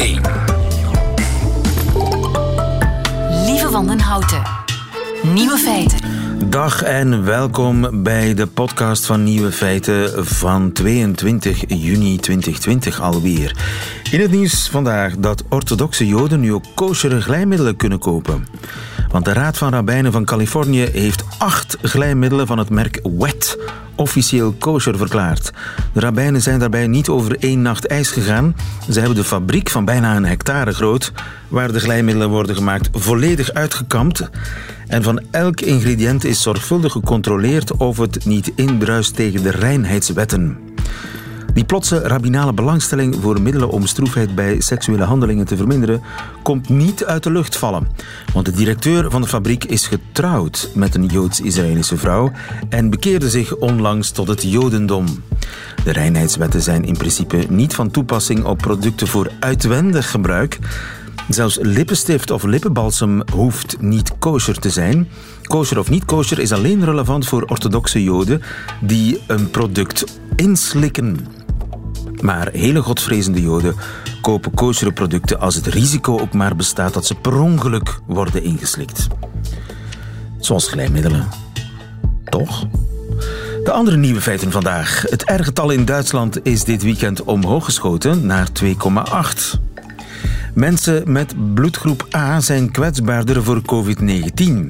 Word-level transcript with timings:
1. 0.00 0.20
Lieve 3.46 3.70
Wandenhouten. 3.70 4.42
Nieuwe 5.22 5.56
feiten. 5.56 5.98
Dag 6.50 6.82
en 6.82 7.24
welkom 7.24 8.02
bij 8.02 8.34
de 8.34 8.46
podcast 8.46 9.06
van 9.06 9.24
Nieuwe 9.24 9.52
Feiten 9.52 10.26
van 10.26 10.72
22 10.72 11.64
juni 11.66 12.16
2020 12.16 13.00
alweer. 13.00 13.56
In 14.10 14.20
het 14.20 14.30
nieuws 14.30 14.68
vandaag 14.68 15.16
dat 15.16 15.44
orthodoxe 15.48 16.06
Joden 16.06 16.40
nu 16.40 16.52
ook 16.52 16.64
kosheren 16.74 17.22
glijmiddelen 17.22 17.76
kunnen 17.76 17.98
kopen. 17.98 18.46
Want 19.10 19.24
de 19.24 19.32
Raad 19.32 19.58
van 19.58 19.72
Rabbijnen 19.72 20.12
van 20.12 20.24
Californië 20.24 20.88
heeft 20.92 21.24
acht 21.38 21.76
glijmiddelen 21.82 22.46
van 22.46 22.58
het 22.58 22.70
merk 22.70 23.00
Wet 23.18 23.58
officieel 24.00 24.54
kosher 24.58 24.96
verklaard. 24.96 25.52
De 25.92 26.00
rabbijnen 26.00 26.42
zijn 26.42 26.58
daarbij 26.58 26.86
niet 26.86 27.08
over 27.08 27.36
één 27.38 27.62
nacht 27.62 27.86
ijs 27.86 28.10
gegaan. 28.10 28.56
Ze 28.90 28.98
hebben 28.98 29.16
de 29.16 29.24
fabriek 29.24 29.70
van 29.70 29.84
bijna 29.84 30.16
een 30.16 30.24
hectare 30.24 30.72
groot, 30.72 31.12
waar 31.48 31.72
de 31.72 31.80
glijmiddelen 31.80 32.28
worden 32.28 32.56
gemaakt, 32.56 32.88
volledig 32.92 33.52
uitgekampt. 33.52 34.30
En 34.86 35.02
van 35.02 35.20
elk 35.30 35.60
ingrediënt 35.60 36.24
is 36.24 36.42
zorgvuldig 36.42 36.92
gecontroleerd 36.92 37.76
of 37.76 37.96
het 37.98 38.24
niet 38.24 38.52
indruist 38.54 39.14
tegen 39.14 39.42
de 39.42 39.50
reinheidswetten. 39.50 40.58
Die 41.54 41.64
plotse 41.64 41.98
rabbinale 41.98 42.52
belangstelling 42.52 43.16
voor 43.20 43.40
middelen 43.40 43.70
om 43.70 43.86
stroefheid 43.86 44.34
bij 44.34 44.60
seksuele 44.60 45.04
handelingen 45.04 45.46
te 45.46 45.56
verminderen, 45.56 46.02
komt 46.42 46.68
niet 46.68 47.04
uit 47.04 47.22
de 47.22 47.30
lucht 47.30 47.56
vallen. 47.56 47.88
Want 48.32 48.46
de 48.46 48.52
directeur 48.52 49.10
van 49.10 49.20
de 49.20 49.26
fabriek 49.26 49.64
is 49.64 49.86
getrouwd 49.86 50.70
met 50.74 50.94
een 50.94 51.06
Joods-Israëlische 51.06 51.96
vrouw 51.96 52.32
en 52.68 52.90
bekeerde 52.90 53.30
zich 53.30 53.56
onlangs 53.56 54.10
tot 54.10 54.28
het 54.28 54.42
Jodendom. 54.42 55.06
De 55.84 55.92
reinheidswetten 55.92 56.62
zijn 56.62 56.84
in 56.84 56.96
principe 56.96 57.44
niet 57.48 57.74
van 57.74 57.90
toepassing 57.90 58.44
op 58.44 58.58
producten 58.58 59.06
voor 59.06 59.30
uitwendig 59.40 60.10
gebruik. 60.10 60.58
Zelfs 61.28 61.58
lippenstift 61.62 62.30
of 62.30 62.42
lippenbalsem 62.42 63.22
hoeft 63.32 63.80
niet 63.80 64.18
kosher 64.18 64.58
te 64.58 64.70
zijn. 64.70 65.08
Kosher 65.42 65.78
of 65.78 65.90
niet 65.90 66.04
kosher 66.04 66.38
is 66.38 66.52
alleen 66.52 66.84
relevant 66.84 67.26
voor 67.26 67.42
orthodoxe 67.42 68.02
Joden 68.02 68.42
die 68.80 69.20
een 69.26 69.50
product 69.50 70.04
inslikken. 70.36 71.26
Maar 72.20 72.48
hele 72.52 72.82
godvrezende 72.82 73.42
Joden 73.42 73.74
kopen 74.20 74.54
kosher 74.54 74.92
producten 74.92 75.40
als 75.40 75.54
het 75.54 75.66
risico 75.66 76.18
ook 76.18 76.32
maar 76.32 76.56
bestaat 76.56 76.94
dat 76.94 77.06
ze 77.06 77.14
per 77.14 77.40
ongeluk 77.40 78.00
worden 78.06 78.42
ingeslikt. 78.42 79.06
Zoals 80.38 80.68
glijmiddelen. 80.68 81.28
Toch? 82.24 82.66
De 83.64 83.72
andere 83.72 83.96
nieuwe 83.96 84.20
feiten 84.20 84.50
vandaag. 84.50 85.04
Het 85.08 85.22
R-getal 85.26 85.70
in 85.70 85.84
Duitsland 85.84 86.46
is 86.46 86.64
dit 86.64 86.82
weekend 86.82 87.22
omhoog 87.22 87.64
geschoten 87.64 88.26
naar 88.26 88.48
2,8. 88.64 89.60
Mensen 90.54 91.12
met 91.12 91.54
bloedgroep 91.54 92.06
A 92.16 92.40
zijn 92.40 92.70
kwetsbaarder 92.70 93.42
voor 93.44 93.62
COVID-19. 93.62 94.66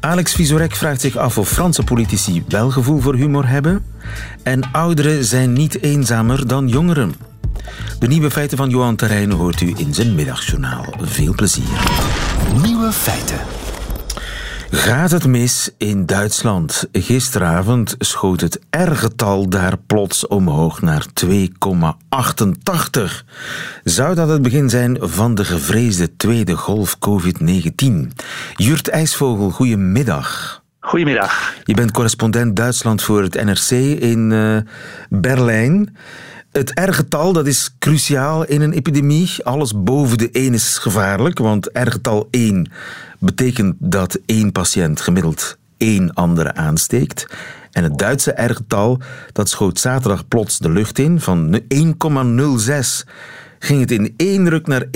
Alex 0.00 0.32
Visorek 0.32 0.74
vraagt 0.74 1.00
zich 1.00 1.16
af 1.16 1.38
of 1.38 1.48
Franse 1.48 1.82
politici 1.82 2.44
wel 2.48 2.70
gevoel 2.70 3.00
voor 3.00 3.14
humor 3.14 3.48
hebben. 3.48 3.84
En 4.42 4.72
ouderen 4.72 5.24
zijn 5.24 5.52
niet 5.52 5.82
eenzamer 5.82 6.46
dan 6.46 6.68
jongeren. 6.68 7.14
De 7.98 8.06
nieuwe 8.06 8.30
feiten 8.30 8.56
van 8.56 8.70
Johan 8.70 8.96
Terrein 8.96 9.30
hoort 9.30 9.60
u 9.60 9.72
in 9.76 9.94
zijn 9.94 10.14
middagjournaal. 10.14 10.94
Veel 11.00 11.34
plezier. 11.34 11.64
Nieuwe 12.62 12.92
feiten. 12.92 13.38
Gaat 14.70 15.10
het 15.10 15.26
mis 15.26 15.70
in 15.78 16.06
Duitsland? 16.06 16.88
Gisteravond 16.92 17.94
schoot 17.98 18.40
het 18.40 18.60
R-getal 18.70 19.48
daar 19.48 19.78
plots 19.86 20.26
omhoog 20.26 20.82
naar 20.82 21.06
2,88. 21.24 21.24
Zou 23.84 24.14
dat 24.14 24.28
het 24.28 24.42
begin 24.42 24.68
zijn 24.68 24.96
van 25.00 25.34
de 25.34 25.44
gevreesde 25.44 26.16
tweede 26.16 26.56
golf 26.56 26.96
COVID-19? 26.98 27.92
Jurt 28.56 28.88
IJsvogel, 28.88 29.50
goedemiddag. 29.50 30.62
Goedemiddag. 30.80 31.54
Je 31.64 31.74
bent 31.74 31.90
correspondent 31.90 32.56
Duitsland 32.56 33.02
voor 33.02 33.22
het 33.22 33.44
NRC 33.44 33.70
in 34.00 34.30
uh, 34.30 34.56
Berlijn. 35.08 35.96
Het 36.52 36.70
R-getal 36.74 37.32
dat 37.32 37.46
is 37.46 37.74
cruciaal 37.78 38.44
in 38.44 38.60
een 38.60 38.72
epidemie. 38.72 39.44
Alles 39.44 39.82
boven 39.82 40.18
de 40.18 40.30
1 40.30 40.54
is 40.54 40.78
gevaarlijk, 40.78 41.38
want 41.38 41.70
R-getal 41.72 42.28
1 42.30 42.70
betekent 43.18 43.74
dat 43.78 44.18
één 44.26 44.52
patiënt 44.52 45.00
gemiddeld 45.00 45.58
één 45.76 46.14
andere 46.14 46.54
aansteekt. 46.54 47.26
En 47.72 47.82
het 47.82 47.98
Duitse 47.98 48.34
R-getal 48.36 49.00
dat 49.32 49.48
schoot 49.48 49.78
zaterdag 49.78 50.28
plots 50.28 50.58
de 50.58 50.70
lucht 50.70 50.98
in. 50.98 51.20
Van 51.20 51.60
1,06 51.74 53.08
ging 53.58 53.80
het 53.80 53.90
in 53.90 54.14
één 54.16 54.48
ruk 54.48 54.66
naar 54.66 54.84
1,79. 54.84 54.90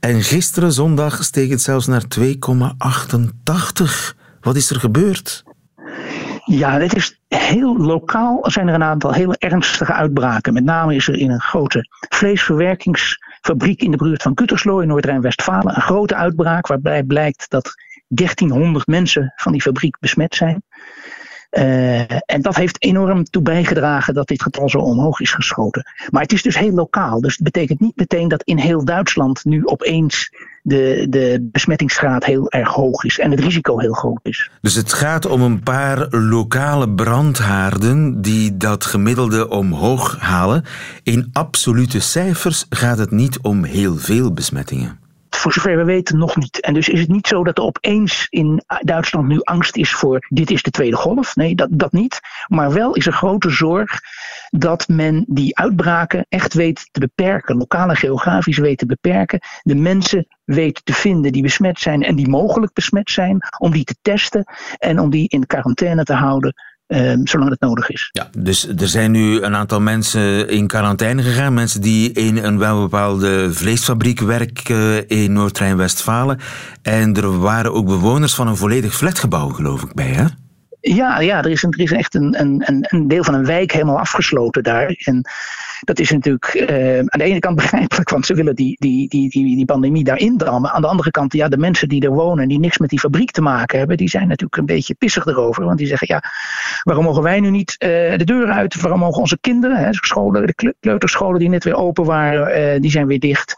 En 0.00 0.22
gisteren 0.22 0.72
zondag 0.72 1.24
steeg 1.24 1.50
het 1.50 1.62
zelfs 1.62 1.86
naar 1.86 2.04
2,88. 2.18 4.14
Wat 4.40 4.56
is 4.56 4.70
er 4.70 4.80
gebeurd? 4.80 5.44
Ja, 6.48 6.78
dit 6.78 6.96
is 6.96 7.20
heel 7.28 7.76
lokaal 7.76 8.50
zijn 8.50 8.68
er 8.68 8.74
een 8.74 8.82
aantal 8.82 9.12
hele 9.12 9.36
ernstige 9.38 9.92
uitbraken. 9.92 10.52
Met 10.52 10.64
name 10.64 10.94
is 10.94 11.08
er 11.08 11.16
in 11.16 11.30
een 11.30 11.40
grote 11.40 11.88
vleesverwerkingsfabriek 12.08 13.82
in 13.82 13.90
de 13.90 13.96
buurt 13.96 14.22
van 14.22 14.34
Kutterslo 14.34 14.78
in 14.78 14.88
Noord-Rijn-Westfalen 14.88 15.74
een 15.74 15.82
grote 15.82 16.14
uitbraak 16.14 16.66
waarbij 16.66 17.02
blijkt 17.02 17.50
dat 17.50 17.74
1300 18.06 18.86
mensen 18.86 19.32
van 19.36 19.52
die 19.52 19.62
fabriek 19.62 19.96
besmet 20.00 20.34
zijn. 20.34 20.62
Uh, 21.50 22.00
en 22.10 22.42
dat 22.42 22.56
heeft 22.56 22.82
enorm 22.82 23.24
toe 23.24 23.42
bijgedragen 23.42 24.14
dat 24.14 24.28
dit 24.28 24.42
getal 24.42 24.68
zo 24.68 24.78
omhoog 24.78 25.20
is 25.20 25.32
geschoten. 25.32 25.82
Maar 26.10 26.22
het 26.22 26.32
is 26.32 26.42
dus 26.42 26.58
heel 26.58 26.74
lokaal. 26.74 27.20
Dus 27.20 27.32
het 27.32 27.42
betekent 27.42 27.80
niet 27.80 27.96
meteen 27.96 28.28
dat 28.28 28.42
in 28.42 28.58
heel 28.58 28.84
Duitsland 28.84 29.44
nu 29.44 29.64
opeens 29.64 30.30
de, 30.62 31.06
de 31.10 31.48
besmettingsgraad 31.52 32.24
heel 32.24 32.50
erg 32.50 32.68
hoog 32.68 33.04
is 33.04 33.18
en 33.18 33.30
het 33.30 33.40
risico 33.40 33.78
heel 33.78 33.92
groot 33.92 34.20
is. 34.22 34.50
Dus 34.60 34.74
het 34.74 34.92
gaat 34.92 35.26
om 35.26 35.42
een 35.42 35.62
paar 35.62 36.06
lokale 36.10 36.90
brandhaarden 36.90 38.22
die 38.22 38.56
dat 38.56 38.84
gemiddelde 38.84 39.48
omhoog 39.48 40.18
halen. 40.18 40.64
In 41.02 41.28
absolute 41.32 42.00
cijfers 42.00 42.66
gaat 42.70 42.98
het 42.98 43.10
niet 43.10 43.38
om 43.40 43.64
heel 43.64 43.96
veel 43.96 44.32
besmettingen 44.32 45.06
voor 45.38 45.52
zover 45.52 45.76
we 45.76 45.84
weten 45.84 46.18
nog 46.18 46.36
niet. 46.36 46.60
En 46.60 46.74
dus 46.74 46.88
is 46.88 47.00
het 47.00 47.08
niet 47.08 47.26
zo 47.26 47.44
dat 47.44 47.58
er 47.58 47.64
opeens 47.64 48.26
in 48.28 48.62
Duitsland 48.80 49.28
nu 49.28 49.40
angst 49.42 49.76
is 49.76 49.92
voor 49.92 50.26
dit 50.28 50.50
is 50.50 50.62
de 50.62 50.70
tweede 50.70 50.96
golf. 50.96 51.36
Nee, 51.36 51.54
dat, 51.54 51.68
dat 51.70 51.92
niet. 51.92 52.20
Maar 52.46 52.72
wel 52.72 52.94
is 52.94 53.06
er 53.06 53.12
grote 53.12 53.50
zorg 53.50 54.00
dat 54.50 54.88
men 54.88 55.24
die 55.28 55.56
uitbraken 55.56 56.26
echt 56.28 56.54
weet 56.54 56.88
te 56.90 57.00
beperken. 57.00 57.56
Lokaal 57.56 57.88
en 57.88 57.96
geografisch 57.96 58.58
weet 58.58 58.78
te 58.78 58.86
beperken. 58.86 59.40
De 59.62 59.74
mensen 59.74 60.26
weet 60.44 60.80
te 60.84 60.92
vinden 60.92 61.32
die 61.32 61.42
besmet 61.42 61.80
zijn 61.80 62.02
en 62.02 62.16
die 62.16 62.28
mogelijk 62.28 62.72
besmet 62.72 63.10
zijn. 63.10 63.38
Om 63.58 63.70
die 63.70 63.84
te 63.84 63.96
testen 64.02 64.44
en 64.78 64.98
om 64.98 65.10
die 65.10 65.28
in 65.28 65.46
quarantaine 65.46 66.04
te 66.04 66.14
houden 66.14 66.54
Um, 66.90 67.26
zolang 67.26 67.50
het 67.50 67.60
nodig 67.60 67.90
is. 67.90 68.08
Ja, 68.12 68.28
dus 68.38 68.68
er 68.68 68.88
zijn 68.88 69.10
nu 69.10 69.42
een 69.42 69.56
aantal 69.56 69.80
mensen 69.80 70.48
in 70.48 70.66
quarantaine 70.66 71.22
gegaan. 71.22 71.54
Mensen 71.54 71.80
die 71.80 72.12
in 72.12 72.36
een 72.36 72.58
welbepaalde 72.58 73.52
vleesfabriek 73.52 74.20
werken 74.20 75.08
in 75.08 75.32
Noord-Rijn-Westfalen. 75.32 76.38
En 76.82 77.14
er 77.14 77.38
waren 77.38 77.72
ook 77.72 77.86
bewoners 77.86 78.34
van 78.34 78.46
een 78.46 78.56
volledig 78.56 78.94
flatgebouw, 78.94 79.48
geloof 79.48 79.82
ik, 79.82 79.94
bij, 79.94 80.06
hè? 80.06 80.24
Ja, 80.80 81.20
ja 81.20 81.38
er, 81.38 81.50
is 81.50 81.62
een, 81.62 81.72
er 81.72 81.80
is 81.80 81.92
echt 81.92 82.14
een, 82.14 82.40
een, 82.40 82.84
een 82.88 83.08
deel 83.08 83.24
van 83.24 83.34
een 83.34 83.46
wijk 83.46 83.72
helemaal 83.72 83.98
afgesloten 83.98 84.62
daar. 84.62 84.94
En 84.98 85.28
dat 85.80 85.98
is 85.98 86.10
natuurlijk 86.10 86.54
uh, 86.70 86.98
aan 86.98 87.18
de 87.18 87.24
ene 87.24 87.38
kant 87.38 87.56
begrijpelijk, 87.62 88.10
want 88.10 88.26
ze 88.26 88.34
willen 88.34 88.54
die, 88.54 88.76
die, 88.78 89.08
die, 89.08 89.30
die, 89.30 89.56
die 89.56 89.64
pandemie 89.64 90.04
daarin 90.04 90.36
dammen. 90.36 90.70
Aan 90.70 90.80
de 90.80 90.88
andere 90.88 91.10
kant, 91.10 91.32
ja, 91.32 91.48
de 91.48 91.58
mensen 91.58 91.88
die 91.88 92.02
er 92.02 92.12
wonen, 92.12 92.48
die 92.48 92.58
niks 92.58 92.78
met 92.78 92.90
die 92.90 92.98
fabriek 92.98 93.30
te 93.30 93.40
maken 93.40 93.78
hebben, 93.78 93.96
die 93.96 94.08
zijn 94.08 94.28
natuurlijk 94.28 94.56
een 94.56 94.66
beetje 94.66 94.94
pissig 94.94 95.26
erover. 95.26 95.64
Want 95.64 95.78
die 95.78 95.86
zeggen, 95.86 96.06
ja, 96.10 96.22
waarom 96.82 97.04
mogen 97.04 97.22
wij 97.22 97.40
nu 97.40 97.50
niet 97.50 97.76
uh, 97.78 97.88
de 98.16 98.24
deur 98.24 98.50
uit? 98.50 98.80
Waarom 98.80 99.00
mogen 99.00 99.20
onze 99.20 99.38
kinderen, 99.40 99.76
hè, 99.76 99.90
de 99.90 100.74
kleuterscholen 100.80 101.38
die 101.38 101.48
net 101.48 101.64
weer 101.64 101.74
open 101.74 102.04
waren, 102.04 102.74
uh, 102.74 102.80
die 102.80 102.90
zijn 102.90 103.06
weer 103.06 103.20
dicht. 103.20 103.54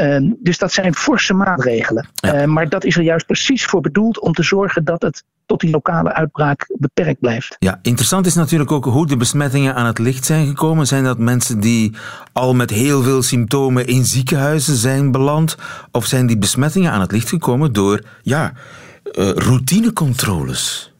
Uh, 0.00 0.32
dus 0.38 0.58
dat 0.58 0.72
zijn 0.72 0.94
forse 0.94 1.34
maatregelen. 1.34 2.08
Ja. 2.14 2.40
Uh, 2.40 2.44
maar 2.44 2.68
dat 2.68 2.84
is 2.84 2.96
er 2.96 3.02
juist 3.02 3.26
precies 3.26 3.64
voor 3.64 3.80
bedoeld 3.80 4.20
om 4.20 4.32
te 4.32 4.42
zorgen 4.42 4.84
dat 4.84 5.02
het 5.02 5.24
tot 5.46 5.60
die 5.60 5.70
lokale 5.70 6.12
uitbraak 6.12 6.66
beperkt 6.78 7.20
blijft. 7.20 7.56
Ja, 7.58 7.78
interessant 7.82 8.26
is 8.26 8.34
natuurlijk 8.34 8.72
ook 8.72 8.84
hoe 8.84 9.06
de 9.06 9.16
besmettingen 9.16 9.74
aan 9.74 9.86
het 9.86 9.98
licht 9.98 10.24
zijn 10.24 10.46
gekomen. 10.46 10.86
Zijn 10.86 11.04
dat 11.04 11.18
mensen 11.18 11.60
die 11.60 11.96
al 12.32 12.54
met 12.54 12.70
heel 12.70 13.02
veel 13.02 13.22
symptomen 13.22 13.86
in 13.86 14.04
ziekenhuizen 14.04 14.76
zijn 14.76 15.10
beland? 15.10 15.56
Of 15.92 16.06
zijn 16.06 16.26
die 16.26 16.38
besmettingen 16.38 16.92
aan 16.92 17.00
het 17.00 17.12
licht 17.12 17.28
gekomen 17.28 17.72
door 17.72 18.02
ja, 18.22 18.52
uh, 19.12 19.30
routinecontroles? 19.30 20.94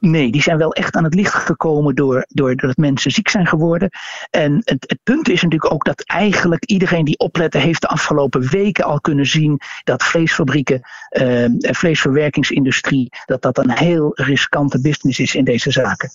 Nee, 0.00 0.32
die 0.32 0.42
zijn 0.42 0.58
wel 0.58 0.72
echt 0.72 0.94
aan 0.94 1.04
het 1.04 1.14
licht 1.14 1.34
gekomen 1.34 1.94
door, 1.94 2.24
doordat 2.28 2.76
mensen 2.76 3.10
ziek 3.10 3.28
zijn 3.28 3.46
geworden. 3.46 3.88
En 4.30 4.54
het, 4.64 4.84
het, 4.86 4.98
punt 5.02 5.28
is 5.28 5.42
natuurlijk 5.42 5.72
ook 5.72 5.84
dat 5.84 6.02
eigenlijk 6.04 6.64
iedereen 6.64 7.04
die 7.04 7.18
oplette 7.18 7.58
heeft 7.58 7.80
de 7.80 7.88
afgelopen 7.88 8.48
weken 8.48 8.84
al 8.84 9.00
kunnen 9.00 9.26
zien 9.26 9.60
dat 9.84 10.04
vleesfabrieken 10.04 10.80
en 11.08 11.56
uh, 11.58 11.72
vleesverwerkingsindustrie, 11.72 13.08
dat 13.24 13.42
dat 13.42 13.58
een 13.58 13.70
heel 13.70 14.10
riskante 14.14 14.80
business 14.80 15.18
is 15.18 15.34
in 15.34 15.44
deze 15.44 15.70
zaken. 15.70 16.10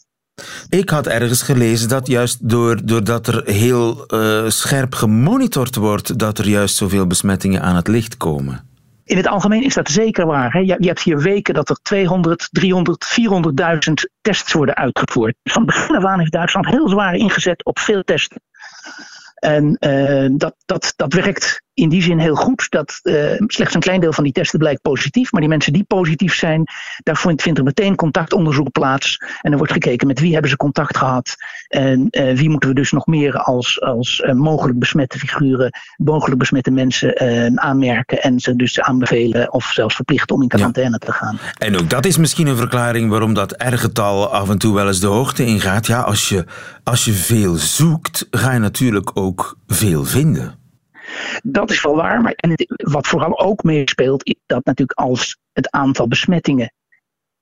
Ik 0.69 0.89
had 0.89 1.07
ergens 1.07 1.41
gelezen 1.41 1.89
dat 1.89 2.07
juist 2.07 2.49
door, 2.49 2.85
doordat 2.85 3.27
er 3.27 3.41
heel 3.45 4.13
uh, 4.13 4.49
scherp 4.49 4.95
gemonitord 4.95 5.75
wordt, 5.75 6.19
dat 6.19 6.37
er 6.37 6.47
juist 6.47 6.75
zoveel 6.75 7.07
besmettingen 7.07 7.61
aan 7.61 7.75
het 7.75 7.87
licht 7.87 8.17
komen. 8.17 8.74
In 9.05 9.17
het 9.17 9.27
algemeen 9.27 9.63
is 9.63 9.73
dat 9.73 9.89
zeker 9.89 10.25
waar. 10.25 10.51
Hè? 10.51 10.59
Je, 10.59 10.75
hebt 10.79 11.01
hier 11.01 11.19
weken 11.21 11.53
dat 11.53 11.69
er 11.69 11.79
200, 11.81 12.47
300, 12.51 13.17
400.000 13.89 13.93
tests 14.21 14.53
worden 14.53 14.75
uitgevoerd. 14.75 15.35
Van 15.43 15.65
begin 15.65 15.95
af 15.95 16.05
aan 16.05 16.19
heeft 16.19 16.31
Duitsland 16.31 16.65
heel 16.65 16.89
zwaar 16.89 17.15
ingezet 17.15 17.65
op 17.65 17.79
veel 17.79 18.03
testen. 18.03 18.41
En 19.35 19.77
uh, 19.79 20.29
dat, 20.31 20.55
dat, 20.65 20.93
dat 20.95 21.13
werkt 21.13 21.61
in 21.75 21.89
die 21.89 22.01
zin 22.01 22.19
heel 22.19 22.35
goed. 22.35 22.67
Dat 22.69 22.99
uh, 23.03 23.15
slechts 23.37 23.73
een 23.73 23.81
klein 23.81 23.99
deel 23.99 24.13
van 24.13 24.23
die 24.23 24.33
testen 24.33 24.59
blijkt 24.59 24.81
positief. 24.81 25.31
Maar 25.31 25.41
die 25.41 25.49
mensen 25.49 25.73
die 25.73 25.83
positief 25.83 26.35
zijn, 26.35 26.63
daar 27.03 27.17
vindt 27.17 27.57
er 27.57 27.63
meteen 27.63 27.95
contactonderzoek 27.95 28.71
plaats. 28.71 29.17
En 29.41 29.51
er 29.51 29.57
wordt 29.57 29.73
gekeken 29.73 30.07
met 30.07 30.19
wie 30.19 30.31
hebben 30.33 30.49
ze 30.49 30.57
contact 30.57 30.97
gehad. 30.97 31.35
En 31.67 32.07
uh, 32.11 32.37
wie 32.37 32.49
moeten 32.49 32.69
we 32.69 32.75
dus 32.75 32.91
nog 32.91 33.05
meer 33.05 33.37
als, 33.37 33.81
als 33.81 34.23
mogelijk 34.33 34.79
besmette 34.79 35.19
figuren, 35.19 35.71
mogelijk 35.97 36.39
besmette 36.39 36.71
mensen 36.71 37.59
aanmerken. 37.59 38.21
En 38.21 38.39
ze 38.39 38.55
dus 38.55 38.81
aanbevelen 38.81 39.53
of 39.53 39.65
zelfs 39.65 39.95
verplichten 39.95 40.35
om 40.35 40.41
in 40.41 40.47
quarantaine 40.47 40.97
ja. 40.99 41.05
te 41.05 41.11
gaan. 41.11 41.39
En 41.57 41.77
ook 41.77 41.89
dat 41.89 42.05
is 42.05 42.17
misschien 42.17 42.47
een 42.47 42.57
verklaring 42.57 43.09
waarom 43.09 43.33
dat 43.33 43.51
R-getal 43.57 44.33
af 44.33 44.49
en 44.49 44.57
toe 44.57 44.73
wel 44.73 44.87
eens 44.87 44.99
de 44.99 45.07
hoogte 45.07 45.45
ingaat. 45.45 45.87
Ja, 45.87 46.01
als 46.01 46.29
je, 46.29 46.45
als 46.83 47.05
je 47.05 47.11
veel 47.11 47.55
zoekt, 47.55 48.27
ga 48.31 48.51
je 48.51 48.59
natuurlijk 48.59 49.11
ook 49.13 49.57
veel 49.67 50.03
vinden. 50.03 50.64
Dat 51.43 51.71
is 51.71 51.81
wel 51.81 51.95
waar. 51.95 52.21
Maar 52.21 52.33
en 52.33 52.53
wat 52.67 53.07
vooral 53.07 53.39
ook 53.39 53.63
meespeelt, 53.63 54.25
is 54.25 54.35
dat 54.45 54.65
natuurlijk 54.65 54.99
als 54.99 55.37
het 55.53 55.71
aantal 55.71 56.07
besmettingen 56.07 56.73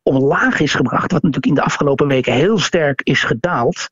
omlaag 0.03 0.59
is 0.59 0.73
gebracht, 0.73 1.11
wat 1.11 1.21
natuurlijk 1.21 1.45
in 1.45 1.53
de 1.53 1.63
afgelopen 1.63 2.07
weken 2.07 2.33
heel 2.33 2.59
sterk 2.59 3.01
is 3.03 3.23
gedaald, 3.23 3.87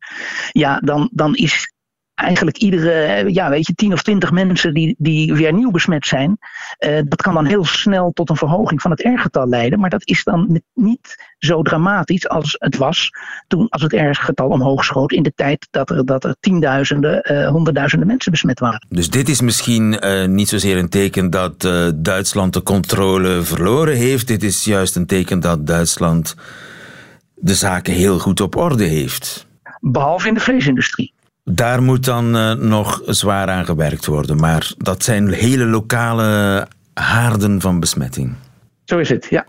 ja, 0.51 0.79
dan, 0.79 1.09
dan 1.13 1.35
is 1.35 1.73
eigenlijk 2.13 2.57
iedere, 2.57 3.25
ja, 3.33 3.49
weet 3.49 3.67
je, 3.67 3.73
10 3.73 3.93
of 3.93 4.01
20 4.01 4.31
mensen 4.31 4.73
die, 4.73 4.95
die 4.97 5.33
weer 5.33 5.53
nieuw 5.53 5.71
besmet 5.71 6.05
zijn, 6.05 6.37
uh, 6.79 6.99
dat 7.05 7.21
kan 7.21 7.33
dan 7.33 7.45
heel 7.45 7.65
snel 7.65 8.11
tot 8.11 8.29
een 8.29 8.35
verhoging 8.35 8.81
van 8.81 8.91
het 8.91 9.01
R-getal 9.01 9.47
leiden. 9.47 9.79
Maar 9.79 9.89
dat 9.89 10.07
is 10.07 10.23
dan 10.23 10.61
niet 10.73 11.33
zo 11.37 11.61
dramatisch 11.61 12.29
als 12.29 12.55
het 12.59 12.77
was 12.77 13.09
toen 13.47 13.69
als 13.69 13.81
het 13.81 13.93
R-getal 13.93 14.49
omhoog 14.49 14.83
schoot 14.83 15.11
in 15.11 15.23
de 15.23 15.33
tijd 15.35 15.67
dat 15.71 15.89
er, 15.89 16.05
dat 16.05 16.23
er 16.23 16.35
tienduizenden, 16.39 17.31
uh, 17.31 17.49
honderdduizenden 17.49 18.07
mensen 18.07 18.31
besmet 18.31 18.59
waren. 18.59 18.85
Dus 18.89 19.09
dit 19.09 19.29
is 19.29 19.41
misschien 19.41 20.05
uh, 20.05 20.25
niet 20.25 20.49
zozeer 20.49 20.77
een 20.77 20.89
teken 20.89 21.29
dat 21.29 21.61
Duitsland 21.95 22.53
de 22.53 22.63
controle 22.63 23.41
verloren 23.41 23.95
heeft. 23.95 24.27
Dit 24.27 24.43
is 24.43 24.63
juist 24.63 24.95
een 24.95 25.05
teken 25.05 25.39
dat 25.39 25.67
Duitsland 25.67 26.35
de 27.35 27.55
zaken 27.55 27.93
heel 27.93 28.19
goed 28.19 28.41
op 28.41 28.55
orde 28.55 28.83
heeft. 28.83 29.47
Behalve 29.79 30.27
in 30.27 30.33
de 30.33 30.39
vleesindustrie. 30.39 31.13
Daar 31.55 31.83
moet 31.83 32.05
dan 32.05 32.35
uh, 32.35 32.53
nog 32.53 33.01
zwaar 33.05 33.47
aan 33.47 33.65
gewerkt 33.65 34.05
worden. 34.05 34.37
Maar 34.37 34.73
dat 34.77 35.03
zijn 35.03 35.31
hele 35.31 35.65
lokale 35.65 36.67
haarden 36.93 37.61
van 37.61 37.79
besmetting. 37.79 38.33
Zo 38.85 38.97
is 38.97 39.09
het, 39.09 39.27
ja. 39.29 39.45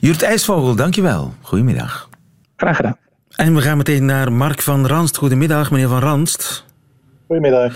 Jurt 0.00 0.22
IJsvogel, 0.22 0.74
dankjewel. 0.74 1.34
Goedemiddag. 1.42 2.08
Graag 2.56 2.76
gedaan. 2.76 2.96
En 3.30 3.54
we 3.54 3.60
gaan 3.60 3.76
meteen 3.76 4.04
naar 4.04 4.32
Mark 4.32 4.62
van 4.62 4.86
Ranst. 4.86 5.16
Goedemiddag, 5.16 5.70
meneer 5.70 5.88
van 5.88 5.98
Ranst. 5.98 6.64
Goedemiddag. 7.26 7.74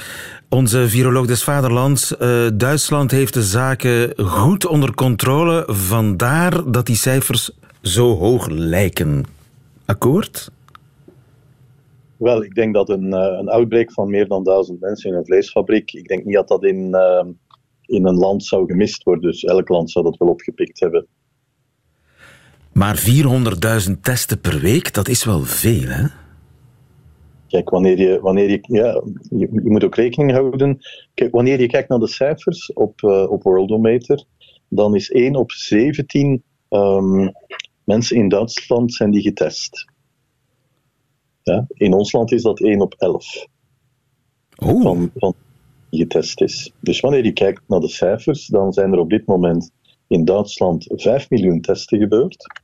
Onze 0.48 0.88
viroloog 0.88 1.26
des 1.26 1.44
Vaderlands. 1.44 2.14
Uh, 2.20 2.46
Duitsland 2.54 3.10
heeft 3.10 3.34
de 3.34 3.42
zaken 3.42 4.12
goed 4.16 4.66
onder 4.66 4.94
controle. 4.94 5.64
Vandaar 5.66 6.70
dat 6.70 6.86
die 6.86 6.96
cijfers 6.96 7.50
zo 7.82 8.16
hoog 8.16 8.46
lijken. 8.48 9.24
Akkoord? 9.86 10.50
Wel, 12.24 12.44
ik 12.44 12.54
denk 12.54 12.74
dat 12.74 12.88
een, 12.88 13.06
uh, 13.06 13.36
een 13.38 13.48
outbreak 13.48 13.92
van 13.92 14.10
meer 14.10 14.28
dan 14.28 14.44
duizend 14.44 14.80
mensen 14.80 15.10
in 15.10 15.16
een 15.16 15.24
vleesfabriek, 15.24 15.92
ik 15.92 16.08
denk 16.08 16.24
niet 16.24 16.34
dat 16.34 16.48
dat 16.48 16.64
in, 16.64 16.88
uh, 16.90 17.24
in 17.82 18.06
een 18.06 18.16
land 18.16 18.44
zou 18.44 18.66
gemist 18.66 19.02
worden. 19.02 19.30
Dus 19.30 19.44
elk 19.44 19.68
land 19.68 19.90
zou 19.90 20.04
dat 20.04 20.16
wel 20.16 20.28
opgepikt 20.28 20.80
hebben. 20.80 21.06
Maar 22.72 22.96
400.000 23.88 24.00
testen 24.00 24.40
per 24.40 24.60
week, 24.60 24.94
dat 24.94 25.08
is 25.08 25.24
wel 25.24 25.40
veel, 25.40 25.88
hè? 25.88 26.06
Kijk, 27.48 27.70
wanneer 27.70 27.98
je, 27.98 28.20
wanneer 28.20 28.50
je, 28.50 28.58
ja, 28.62 29.02
je, 29.38 29.48
je 29.52 29.70
moet 29.70 29.84
ook 29.84 29.94
rekening 29.94 30.32
houden. 30.32 30.78
Kijk, 31.14 31.32
wanneer 31.32 31.60
je 31.60 31.66
kijkt 31.66 31.88
naar 31.88 31.98
de 31.98 32.08
cijfers 32.08 32.72
op, 32.72 33.00
uh, 33.02 33.30
op 33.30 33.42
Worldometer, 33.42 34.24
dan 34.68 34.94
is 34.94 35.10
1 35.10 35.36
op 35.36 35.52
17 35.52 36.42
um, 36.70 37.32
mensen 37.84 38.16
in 38.16 38.28
Duitsland 38.28 38.94
zijn 38.94 39.10
die 39.10 39.22
getest. 39.22 39.92
Ja, 41.44 41.66
in 41.68 41.92
ons 41.92 42.12
land 42.12 42.32
is 42.32 42.42
dat 42.42 42.60
1 42.60 42.80
op 42.80 42.94
11 42.98 43.46
oh. 44.56 44.82
van, 44.82 45.10
van 45.14 45.34
die 45.90 46.00
getest 46.00 46.40
is. 46.40 46.72
Dus 46.80 47.00
wanneer 47.00 47.24
je 47.24 47.32
kijkt 47.32 47.62
naar 47.68 47.80
de 47.80 47.88
cijfers, 47.88 48.46
dan 48.46 48.72
zijn 48.72 48.92
er 48.92 48.98
op 48.98 49.10
dit 49.10 49.26
moment 49.26 49.70
in 50.06 50.24
Duitsland 50.24 50.86
5 50.88 51.30
miljoen 51.30 51.60
testen 51.60 51.98
gebeurd. 51.98 52.62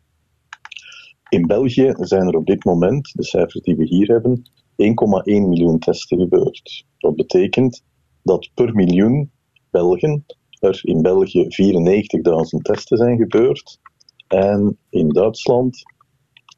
In 1.28 1.46
België 1.46 1.94
zijn 1.96 2.26
er 2.26 2.36
op 2.36 2.46
dit 2.46 2.64
moment, 2.64 3.12
de 3.12 3.24
cijfers 3.24 3.64
die 3.64 3.76
we 3.76 3.84
hier 3.84 4.08
hebben, 4.08 4.42
1,1 4.42 4.94
miljoen 5.24 5.78
testen 5.78 6.18
gebeurd. 6.18 6.84
Dat 6.98 7.16
betekent 7.16 7.82
dat 8.22 8.50
per 8.54 8.74
miljoen 8.74 9.30
Belgen 9.70 10.24
er 10.58 10.80
in 10.82 11.02
België 11.02 11.44
94.000 11.44 12.62
testen 12.62 12.96
zijn 12.96 13.16
gebeurd. 13.16 13.78
En 14.26 14.78
in 14.90 15.08
Duitsland, 15.08 15.82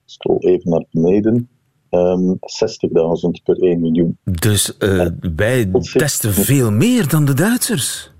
scroll 0.04 0.38
even 0.38 0.70
naar 0.70 0.84
beneden, 0.90 1.48
um, 1.94 2.38
60.000 2.38 3.42
per 3.44 3.56
1 3.56 3.80
miljoen. 3.80 4.18
Dus 4.24 4.76
uh, 4.78 5.06
wij 5.36 5.70
testen 5.92 6.32
veel 6.32 6.70
meer 6.70 7.08
dan 7.08 7.24
de 7.24 7.34
Duitsers? 7.34 8.12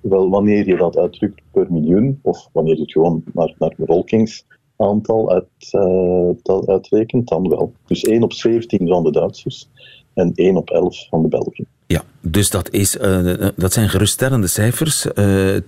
Wel, 0.00 0.30
wanneer 0.30 0.66
je 0.66 0.76
dat 0.76 0.96
uitdrukt 0.96 1.42
per 1.50 1.72
miljoen, 1.72 2.18
of 2.22 2.48
wanneer 2.52 2.74
je 2.74 2.80
het 2.80 2.92
gewoon 2.92 3.22
naar, 3.32 3.54
naar 3.58 3.74
bevolkingsaantal 3.76 5.30
uit, 5.30 5.72
uh, 5.72 6.66
uitrekent, 6.66 7.28
dan 7.28 7.48
wel. 7.48 7.72
Dus 7.86 8.02
1 8.02 8.22
op 8.22 8.32
17 8.32 8.88
van 8.88 9.02
de 9.02 9.10
Duitsers 9.10 9.68
en 10.14 10.32
1 10.34 10.56
op 10.56 10.70
11 10.70 11.06
van 11.08 11.22
de 11.22 11.28
Belgen. 11.28 11.66
Ja, 11.92 12.02
dus 12.20 12.50
dat, 12.50 12.70
is, 12.70 12.96
uh, 12.96 13.48
dat 13.56 13.72
zijn 13.72 13.88
geruststellende 13.88 14.46
cijfers. 14.46 15.06
Uh, 15.14 15.56
2,88 15.56 15.60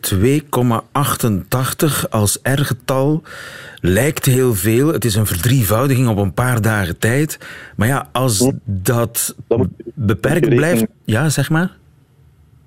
als 2.11 2.39
R-getal 2.43 3.23
lijkt 3.81 4.25
heel 4.25 4.55
veel. 4.55 4.93
Het 4.93 5.05
is 5.05 5.15
een 5.15 5.27
verdrievoudiging 5.27 6.09
op 6.09 6.17
een 6.17 6.35
paar 6.35 6.63
dagen 6.63 6.99
tijd. 6.99 7.39
Maar 7.77 7.89
ja, 7.89 8.09
als 8.13 8.51
dat 8.65 9.35
beperkt 9.95 10.49
blijft... 10.49 10.87
Ja, 11.05 11.29
zeg 11.29 11.51
maar. 11.51 11.77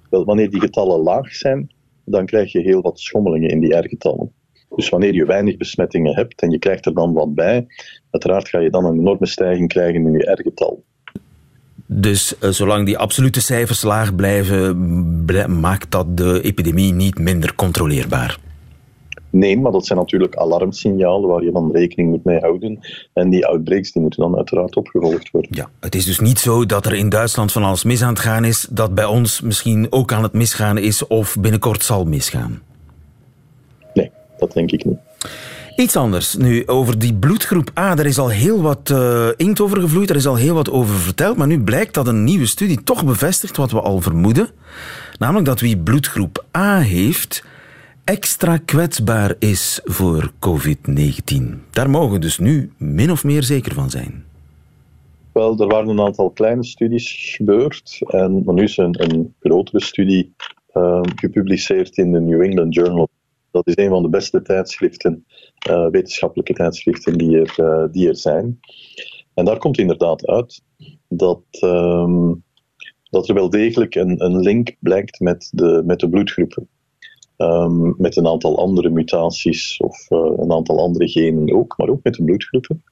Wel, 0.10 0.26
wanneer 0.26 0.50
die 0.50 0.60
getallen 0.60 1.00
laag 1.00 1.34
zijn, 1.34 1.72
dan 2.06 2.26
krijg 2.26 2.52
je 2.52 2.60
heel 2.60 2.82
wat 2.82 3.00
schommelingen 3.00 3.50
in 3.50 3.60
die 3.60 3.78
R-getallen. 3.78 4.32
Dus 4.76 4.90
wanneer 4.90 5.14
je 5.14 5.26
weinig 5.26 5.58
besmettingen 5.58 6.16
hebt 6.16 6.42
en 6.42 6.50
je 6.50 6.60
krijgt 6.60 6.86
er 6.86 6.94
dan 6.94 7.14
wat 7.14 7.36
bij, 7.36 7.68
uiteraard 8.12 8.50
ga 8.50 8.60
je 8.60 8.70
dan 8.70 8.86
een 8.86 9.00
enorme 9.00 9.28
stijging 9.28 9.68
krijgen 9.68 10.06
in 10.06 10.12
je 10.12 10.32
R-getal. 10.32 10.84
Dus 11.90 12.34
uh, 12.42 12.50
zolang 12.50 12.86
die 12.86 12.98
absolute 12.98 13.42
cijfers 13.42 13.82
laag 13.82 14.16
blijven, 14.16 15.24
blij, 15.26 15.48
maakt 15.48 15.92
dat 15.92 16.18
de 16.18 16.42
epidemie 16.42 16.94
niet 16.94 17.20
minder 17.20 17.56
controleerbaar. 17.56 18.40
Nee, 19.30 19.60
maar 19.60 19.72
dat 19.72 19.86
zijn 19.86 20.00
natuurlijk 20.00 20.36
alarmsignalen 20.36 21.30
waar 21.30 21.44
je 21.44 21.52
dan 21.52 21.72
rekening 21.72 22.10
moet 22.10 22.24
mee 22.24 22.40
houden. 22.40 22.80
En 23.14 23.30
die 23.30 23.46
outbreaks 23.46 23.92
die 23.92 24.02
moeten 24.02 24.22
dan 24.22 24.36
uiteraard 24.36 24.76
opgevolgd 24.76 25.32
worden. 25.32 25.56
Ja, 25.56 25.70
het 25.80 25.96
is 25.96 26.06
dus 26.06 26.20
niet 26.20 26.40
zo 26.40 26.66
dat 26.66 26.86
er 26.86 26.94
in 26.94 27.10
Duitsland 27.10 27.52
van 27.52 27.64
alles 27.64 27.84
mis 27.84 28.02
aan 28.02 28.10
het 28.10 28.20
gaan 28.20 28.46
is, 28.46 28.68
dat 28.70 28.96
bij 28.96 29.06
ons 29.06 29.42
misschien 29.42 29.88
ook 29.90 30.14
aan 30.14 30.24
het 30.24 30.34
misgaan 30.34 30.78
is 30.78 31.08
of 31.08 31.36
binnenkort 31.40 31.84
zal 31.84 32.06
misgaan. 32.06 32.62
Nee, 33.94 34.12
dat 34.38 34.54
denk 34.54 34.72
ik 34.72 34.86
niet. 34.86 34.98
Iets 35.78 35.96
anders. 35.96 36.36
Nu, 36.36 36.68
over 36.68 37.00
die 37.00 37.14
bloedgroep 37.14 37.72
A, 37.80 37.96
daar 37.96 38.06
is 38.06 38.18
al 38.18 38.30
heel 38.30 38.62
wat 38.62 38.90
uh, 38.90 39.28
inkt 39.36 39.62
over 39.62 39.82
gevloeid, 39.82 40.10
er 40.10 40.16
is 40.16 40.28
al 40.28 40.36
heel 40.36 40.54
wat 40.54 40.70
over 40.70 40.96
verteld, 40.96 41.38
maar 41.38 41.48
nu 41.48 41.60
blijkt 41.60 41.94
dat 41.94 42.08
een 42.08 42.24
nieuwe 42.24 42.46
studie 42.46 42.84
toch 42.84 43.06
bevestigt 43.06 43.58
wat 43.58 43.72
we 43.72 43.82
al 43.82 44.02
vermoeden. 44.02 44.50
Namelijk 45.20 45.46
dat 45.46 45.60
wie 45.60 45.78
bloedgroep 45.78 46.46
A 46.58 46.80
heeft, 46.80 47.44
extra 48.04 48.58
kwetsbaar 48.58 49.36
is 49.40 49.82
voor 49.84 50.32
COVID-19. 50.40 51.44
Daar 51.72 51.90
mogen 51.90 52.12
we 52.12 52.20
dus 52.20 52.38
nu 52.38 52.72
min 52.78 53.12
of 53.12 53.24
meer 53.24 53.44
zeker 53.44 53.74
van 53.74 53.90
zijn. 53.90 54.26
Wel, 55.32 55.60
er 55.60 55.68
waren 55.68 55.90
een 55.90 56.02
aantal 56.02 56.30
kleine 56.30 56.64
studies 56.64 57.36
gebeurd 57.36 58.00
en 58.08 58.44
nu 58.46 58.64
is 58.64 58.78
een, 58.78 59.04
een 59.04 59.34
grotere 59.40 59.82
studie 59.82 60.34
uh, 60.74 61.02
gepubliceerd 61.16 61.98
in 61.98 62.12
de 62.12 62.20
New 62.20 62.42
England 62.42 62.74
Journal. 62.74 63.10
Dat 63.52 63.68
is 63.68 63.76
een 63.76 63.90
van 63.90 64.02
de 64.02 64.10
beste 64.10 64.42
tijdschriften, 64.42 65.26
uh, 65.70 65.90
wetenschappelijke 65.90 66.54
tijdschriften 66.54 67.18
die 67.18 67.40
er, 67.40 67.56
uh, 67.60 67.92
die 67.92 68.08
er 68.08 68.18
zijn. 68.18 68.60
En 69.34 69.46
daar 69.46 69.58
komt 69.58 69.78
inderdaad 69.78 70.28
uit 70.28 70.64
dat, 71.08 71.42
um, 71.64 72.44
dat 73.04 73.30
er 73.30 73.36
wel 73.36 73.50
degelijk 73.50 73.96
een, 73.96 74.24
een 74.24 74.40
link 74.40 74.76
blijkt 74.80 75.20
met 75.20 75.50
de, 75.54 75.84
met 75.86 76.00
de 76.00 76.10
bloedgroepen. 76.10 76.68
Um, 77.38 77.96
met 77.98 78.16
een 78.16 78.28
aantal 78.28 78.58
andere 78.58 78.90
mutaties 78.90 79.78
of 79.78 80.10
uh, 80.10 80.34
een 80.38 80.52
aantal 80.52 80.80
andere 80.80 81.08
genen 81.08 81.56
ook, 81.56 81.78
maar 81.78 81.90
ook 81.90 82.04
met 82.04 82.14
de 82.14 82.24
bloedgroepen. 82.24 82.84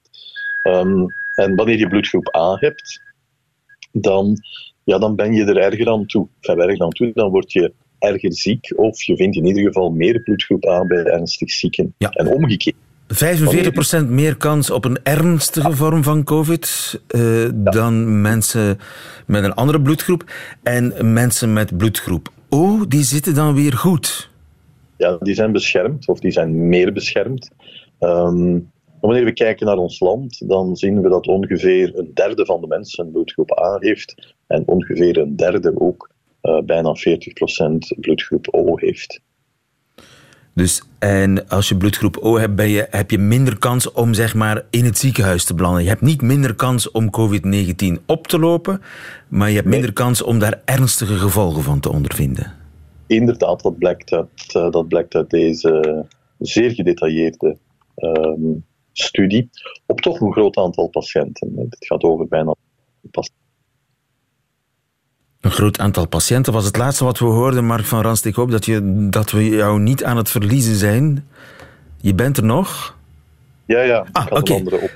Um, 0.64 1.06
En 1.36 1.56
wanneer 1.56 1.78
je 1.78 1.88
bloedgroep 1.88 2.36
A 2.36 2.56
hebt, 2.60 3.02
dan, 3.92 4.38
ja, 4.84 4.98
dan 4.98 5.16
ben 5.16 5.34
je 5.34 5.44
er 5.44 5.58
erger 5.58 5.90
aan 5.90 6.06
toe. 6.06 6.28
Enfin, 6.40 6.82
aan 6.82 6.90
toe, 6.90 7.12
dan 7.14 7.30
word 7.30 7.52
je 7.52 7.74
erger 8.00 8.34
ziek 8.34 8.74
of 8.76 9.04
je 9.04 9.16
vindt 9.16 9.36
in 9.36 9.46
ieder 9.46 9.64
geval 9.64 9.92
meer 9.92 10.22
bloedgroep 10.22 10.68
A 10.68 10.86
bij 10.86 11.04
ernstig 11.04 11.52
zieken. 11.52 11.94
Ja. 11.98 12.10
En 12.10 12.28
omgekeerd. 12.28 12.76
45% 14.04 14.08
meer 14.08 14.38
kans 14.38 14.70
op 14.70 14.86
een 14.86 15.00
ernstige 15.04 15.72
vorm 15.72 16.04
van 16.04 16.24
COVID 16.24 17.00
uh, 17.16 17.50
dan 17.54 18.22
mensen 18.22 18.80
met 19.26 19.44
een 19.44 19.54
andere 19.54 19.82
bloedgroep. 19.82 20.32
En 20.64 21.14
mensen 21.14 21.54
met 21.54 21.78
bloedgroep 21.78 22.34
O, 22.50 22.88
die 22.88 23.04
zitten 23.04 23.36
dan 23.36 23.56
weer 23.56 23.74
goed. 23.74 24.30
Ja, 24.98 25.18
die 25.20 25.36
zijn 25.36 25.52
beschermd, 25.52 26.08
of 26.08 26.20
die 26.20 26.32
zijn 26.32 26.68
meer 26.68 26.94
beschermd. 26.94 27.50
Um, 28.00 28.72
wanneer 29.00 29.26
we 29.26 29.34
kijken 29.34 29.66
naar 29.66 29.78
ons 29.78 30.00
land, 30.00 30.50
dan 30.50 30.76
zien 30.76 31.02
we 31.02 31.10
dat 31.10 31.28
ongeveer 31.28 31.98
een 31.98 32.12
derde 32.14 32.46
van 32.46 32.62
de 32.62 32.68
mensen 32.68 33.12
bloedgroep 33.12 33.60
A 33.60 33.78
heeft 33.80 34.36
en 34.48 34.64
ongeveer 34.66 35.18
een 35.18 35.36
derde 35.36 35.80
ook 35.80 36.10
bijna 36.66 36.96
40% 36.96 38.00
bloedgroep 38.00 38.48
O 38.52 38.78
heeft. 38.78 39.22
Dus 40.56 40.84
en 41.00 41.48
als 41.48 41.70
je 41.70 41.78
bloedgroep 41.78 42.18
O 42.18 42.38
hebt, 42.38 42.56
ben 42.56 42.70
je, 42.70 42.88
heb 42.90 43.12
je 43.12 43.18
minder 43.18 43.58
kans 43.58 43.92
om 43.92 44.14
zeg 44.14 44.36
maar, 44.36 44.66
in 44.70 44.86
het 44.86 44.98
ziekenhuis 44.98 45.46
te 45.46 45.54
belanden. 45.54 45.84
Je 45.84 45.90
hebt 45.90 46.02
niet 46.02 46.22
minder 46.22 46.56
kans 46.56 46.92
om 46.92 47.10
COVID-19 47.10 48.06
op 48.06 48.28
te 48.28 48.40
lopen, 48.40 48.82
maar 49.28 49.50
je 49.50 49.56
hebt 49.56 49.68
minder 49.68 49.94
kans 49.94 50.22
om 50.22 50.40
daar 50.40 50.62
ernstige 50.66 51.16
gevolgen 51.16 51.64
van 51.64 51.80
te 51.80 51.92
ondervinden. 51.92 52.54
Inderdaad, 53.08 53.62
dat 53.62 53.78
blijkt 53.78 54.12
uit, 54.12 54.54
uh, 54.56 54.72
dat 54.72 54.88
blijkt 54.88 55.16
uit 55.16 55.30
deze 55.30 56.06
zeer 56.40 56.72
gedetailleerde 56.72 57.58
uh, 57.96 58.34
studie 58.92 59.50
op 59.86 60.02
toch 60.02 60.20
een 60.20 60.32
groot 60.32 60.58
aantal 60.58 60.88
patiënten. 60.88 61.54
Het 61.56 61.86
gaat 61.86 62.04
over 62.04 62.28
bijna 62.28 62.56
patiënten. 63.12 63.45
Een 65.46 65.52
groot 65.52 65.80
aantal 65.80 66.08
patiënten 66.08 66.54
was 66.54 66.66
het 66.66 66.78
laatste 66.78 67.04
wat 67.04 67.20
we 67.20 67.26
hoorden, 67.26 67.66
Mark 67.66 67.86
van 67.86 68.02
Ranst. 68.02 68.26
Ik 68.26 68.36
hoop 68.36 68.52
dat, 68.52 68.66
je, 68.66 69.08
dat 69.10 69.32
we 69.32 69.50
jou 69.50 69.80
niet 69.80 70.04
aan 70.04 70.18
het 70.18 70.30
verliezen 70.30 70.76
zijn. 70.76 71.28
Je 72.02 72.14
bent 72.14 72.38
er 72.38 72.44
nog? 72.44 72.98
Ja, 73.66 73.82
ja. 73.82 74.06
Ah, 74.12 74.26
oké. 74.30 74.54
Okay. 74.54 74.90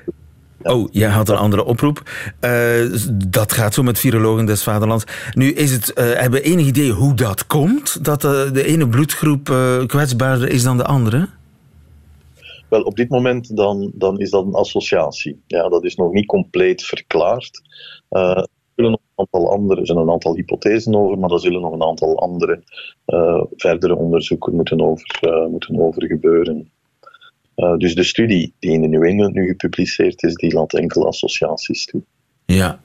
Ja. 0.63 0.74
Oh, 0.74 0.88
jij 0.91 1.10
had 1.10 1.29
een 1.29 1.36
andere 1.36 1.63
oproep. 1.65 2.12
Uh, 2.41 2.96
dat 3.27 3.51
gaat 3.51 3.74
zo 3.74 3.84
met 3.84 4.00
virologen 4.00 4.46
des 4.46 4.63
vaderlands. 4.63 5.03
Nu 5.34 5.51
is 5.51 5.72
het, 5.72 5.89
uh, 5.89 6.13
hebben 6.13 6.41
we 6.41 6.46
enig 6.46 6.65
idee 6.65 6.91
hoe 6.91 7.13
dat 7.13 7.48
komt? 7.48 8.06
Dat 8.06 8.24
uh, 8.24 8.32
de 8.51 8.63
ene 8.63 8.88
bloedgroep 8.88 9.46
kwetsbaarder 9.88 10.50
is 10.50 10.63
dan 10.63 10.77
de 10.77 10.86
andere? 10.86 11.27
Wel, 12.70 12.82
op 12.82 12.96
dit 12.96 13.10
moment 13.10 13.56
dan, 13.56 13.91
dan 13.94 14.20
is 14.20 14.29
dat 14.29 14.46
een 14.46 14.53
associatie. 14.53 15.41
Ja, 15.48 15.70
dat 15.70 15.84
is 15.84 15.96
nog 15.96 16.12
niet 16.12 16.25
compleet 16.25 16.84
verklaard. 16.84 17.62
Er 18.80 18.86
zullen 18.86 18.92
nog 18.92 19.02
een 19.16 19.28
aantal 19.34 19.52
andere, 19.52 19.80
er 19.80 19.86
zijn 19.86 19.98
een 19.98 20.12
aantal 20.12 20.36
hypothesen 20.36 20.96
over, 20.96 21.18
maar 21.18 21.32
er 21.32 21.40
zullen 21.40 21.62
nog 21.62 21.74
een 21.74 21.84
aantal 21.84 22.20
andere 22.20 22.64
verdere 23.56 23.96
onderzoeken 23.96 24.56
moeten 24.56 24.82
over, 24.82 25.48
moeten 25.50 25.80
over 25.80 26.06
gebeuren. 26.06 26.70
Uh, 27.56 27.78
dus 27.78 27.96
de 27.96 28.04
studie 28.04 28.54
die 28.60 28.72
in 28.72 28.82
de 28.82 28.88
New 28.88 29.04
England 29.04 29.34
nu 29.34 29.48
gepubliceerd 29.48 30.24
is, 30.24 30.34
die 30.34 30.54
laat 30.54 30.74
enkele 30.74 31.06
associaties 31.06 31.86
toe. 31.86 32.02
Ja, 32.46 32.80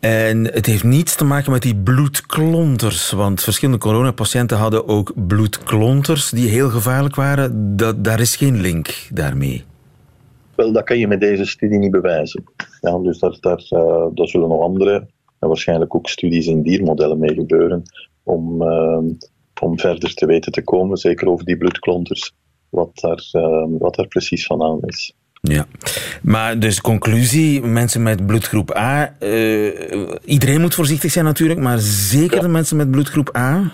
en 0.00 0.44
het 0.52 0.66
heeft 0.66 0.84
niets 0.84 1.16
te 1.16 1.24
maken 1.24 1.52
met 1.52 1.62
die 1.62 1.76
bloedklonters. 1.76 3.10
Want 3.10 3.42
verschillende 3.42 3.80
coronapatiënten 3.80 4.56
hadden 4.56 4.88
ook 4.88 5.12
bloedklonters 5.26 6.30
die 6.30 6.48
heel 6.48 6.68
gevaarlijk 6.68 7.14
waren. 7.14 7.76
Dat, 7.76 8.04
daar 8.04 8.20
is 8.20 8.36
geen 8.36 8.60
link 8.60 9.08
daarmee. 9.12 9.64
Wel, 10.54 10.72
dat 10.72 10.84
kan 10.84 10.98
je 10.98 11.08
met 11.08 11.20
deze 11.20 11.44
studie 11.44 11.78
niet 11.78 11.90
bewijzen. 11.90 12.44
Ja, 12.80 12.98
dus 12.98 13.18
daar, 13.18 13.36
daar, 13.40 13.66
uh, 13.70 14.06
daar 14.14 14.28
zullen 14.28 14.48
nog 14.48 14.60
andere, 14.60 15.06
en 15.44 15.50
waarschijnlijk 15.50 15.94
ook 15.94 16.08
studies 16.08 16.46
in 16.46 16.62
diermodellen 16.62 17.18
mee 17.18 17.34
gebeuren, 17.34 17.82
om, 18.22 18.62
uh, 18.62 18.98
om 19.60 19.78
verder 19.78 20.14
te 20.14 20.26
weten 20.26 20.52
te 20.52 20.62
komen, 20.62 20.96
zeker 20.96 21.28
over 21.28 21.44
die 21.44 21.56
bloedklonters 21.56 22.32
wat 22.68 22.90
daar, 22.94 23.30
uh, 23.32 23.64
wat 23.78 23.94
daar 23.94 24.08
precies 24.08 24.46
van 24.46 24.62
aan 24.62 24.78
is. 24.86 25.14
Ja, 25.40 25.66
maar 26.22 26.58
dus 26.58 26.80
conclusie, 26.80 27.62
mensen 27.62 28.02
met 28.02 28.26
bloedgroep 28.26 28.76
A, 28.76 29.16
uh, 29.20 30.10
iedereen 30.24 30.60
moet 30.60 30.74
voorzichtig 30.74 31.10
zijn 31.10 31.24
natuurlijk, 31.24 31.60
maar 31.60 31.78
zeker 31.78 32.36
ja. 32.36 32.42
de 32.42 32.48
mensen 32.48 32.76
met 32.76 32.90
bloedgroep 32.90 33.36
A? 33.36 33.72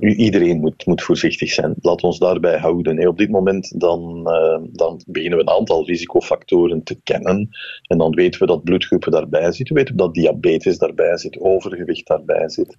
Iedereen 0.00 0.60
moet, 0.60 0.86
moet 0.86 1.02
voorzichtig 1.02 1.50
zijn. 1.50 1.74
Laat 1.80 2.02
ons 2.02 2.18
daarbij 2.18 2.58
houden. 2.58 2.96
Hey, 2.96 3.06
op 3.06 3.18
dit 3.18 3.30
moment 3.30 3.80
dan, 3.80 4.18
uh, 4.26 4.68
dan 4.72 5.02
beginnen 5.06 5.38
we 5.38 5.44
een 5.44 5.58
aantal 5.58 5.86
risicofactoren 5.86 6.82
te 6.82 7.00
kennen. 7.02 7.48
En 7.86 7.98
dan 7.98 8.14
weten 8.14 8.40
we 8.40 8.46
dat 8.46 8.64
bloedgroepen 8.64 9.10
daarbij 9.10 9.52
zitten. 9.52 9.74
We 9.74 9.80
weten 9.80 9.96
dat 9.96 10.14
diabetes 10.14 10.78
daarbij 10.78 11.18
zit, 11.18 11.40
overgewicht 11.40 12.06
daarbij 12.06 12.48
zit. 12.48 12.76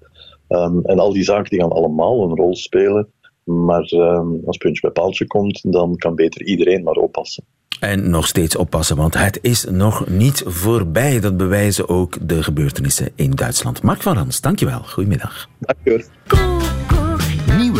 Um, 0.50 0.86
en 0.86 1.00
al 1.00 1.14
die 1.14 1.24
zaken 1.24 1.50
die 1.50 1.60
gaan 1.60 1.72
allemaal 1.72 2.24
een 2.24 2.36
rol 2.36 2.56
spelen. 2.56 3.08
Maar 3.44 3.92
uh, 3.94 4.22
als 4.46 4.58
puntje 4.58 4.82
bij 4.82 4.92
paaltje 4.92 5.28
komt, 5.28 5.72
dan 5.72 5.96
kan 5.96 6.16
beter 6.16 6.44
iedereen 6.44 6.84
maar 6.84 6.96
oppassen. 6.96 7.44
En 7.80 8.10
nog 8.10 8.28
steeds 8.28 8.56
oppassen, 8.56 8.96
want 8.96 9.14
het 9.14 9.40
is 9.42 9.66
nog 9.66 10.08
niet 10.08 10.44
voorbij. 10.46 11.20
Dat 11.20 11.38
bewijzen 11.38 11.90
ook 11.90 12.28
de 12.28 12.44
gebeurtenissen 12.44 13.12
in 13.16 13.32
Duitsland. 13.32 13.82
Mark 13.82 14.02
van 14.02 14.16
Rans, 14.16 14.42
dankjewel. 14.42 14.80
Goedemiddag. 14.80 15.50
Dankjewel. 15.60 16.55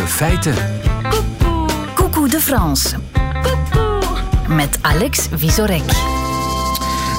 Feiten. 0.06 0.54
Coucou 1.94 2.28
de 2.28 2.40
France. 2.40 2.96
Met 4.48 4.78
Alex 4.80 5.28
Visorek. 5.32 5.82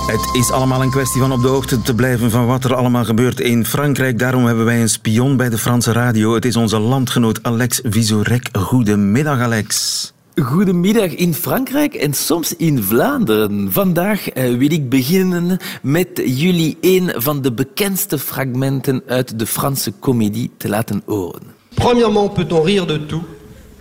Het 0.08 0.30
is 0.34 0.52
allemaal 0.52 0.82
een 0.82 0.90
kwestie 0.90 1.22
van 1.22 1.32
op 1.32 1.42
de 1.42 1.48
hoogte 1.48 1.82
te 1.82 1.96
blijven 1.96 2.32
van 2.32 2.46
wat 2.46 2.64
er 2.64 2.76
allemaal 2.76 3.06
gebeurt 3.06 3.40
in 3.40 3.66
Frankrijk. 3.66 4.20
Daarom 4.20 4.46
hebben 4.46 4.66
wij 4.66 4.82
een 4.82 4.90
spion 4.90 5.38
bij 5.38 5.50
de 5.50 5.58
Franse 5.58 5.92
radio. 5.92 6.34
Het 6.34 6.46
is 6.46 6.56
onze 6.56 6.80
landgenoot 6.80 7.44
Alex 7.44 7.80
Visorek. 7.84 8.50
Goedemiddag, 8.52 9.40
Alex. 9.40 10.14
Goedemiddag 10.36 11.16
in 11.16 11.34
Frankrijk 11.34 11.94
en 11.94 12.14
soms 12.14 12.56
in 12.56 12.84
Vlaanderen. 12.84 13.72
Vandaag 13.72 14.36
uh, 14.36 14.58
wil 14.58 14.72
ik 14.72 14.90
beginnen 14.90 15.58
met 15.82 16.10
jullie 16.26 16.78
een 16.82 17.12
van 17.16 17.42
de 17.42 17.54
bekendste 17.54 18.20
fragmenten 18.20 19.02
uit 19.08 19.40
de 19.40 19.46
Franse 19.46 19.94
comedie 20.00 20.52
te 20.58 20.70
laten 20.70 21.02
horen. 21.06 21.57
Premièrement, 21.78 22.28
peut-on 22.30 22.62
rire 22.62 22.86
de 22.88 22.98
tout? 22.98 23.24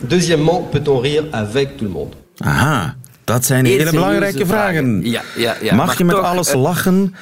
Deuxièmement, 0.01 0.69
peut-on 0.71 0.99
rire 0.99 1.25
avec 1.33 1.77
tout 1.77 1.85
le 1.85 1.91
monde? 1.91 2.15
Aha, 2.39 2.97
dat 3.25 3.45
zijn 3.45 3.65
hele 3.65 3.91
belangrijke 3.91 4.47
vragen. 4.47 5.01
Ja, 5.05 5.23
ja, 5.37 5.57
ja. 5.63 5.75
Mag 5.75 5.99
je 5.99 6.05
met 6.05 6.17
toch, 6.17 6.25
alles 6.25 6.53
lachen? 6.53 7.15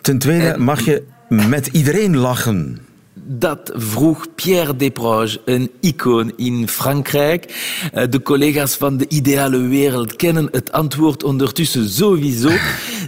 Ten 0.00 0.18
tweede, 0.18 0.58
mag 0.58 0.84
je 0.84 1.02
met 1.28 1.66
iedereen 1.66 2.16
lachen? 2.16 2.78
Dat 3.24 3.72
vroeg 3.74 4.26
Pierre 4.34 4.76
Desproges, 4.76 5.38
een 5.44 5.70
icoon 5.80 6.32
in 6.36 6.68
Frankrijk. 6.68 7.54
Eh, 7.92 8.04
de 8.10 8.22
collega's 8.22 8.74
van 8.74 8.96
de 8.96 9.08
ideale 9.08 9.58
wereld 9.58 10.16
kennen 10.16 10.48
het 10.50 10.72
antwoord 10.72 11.24
ondertussen 11.24 11.88
sowieso. 11.88 12.50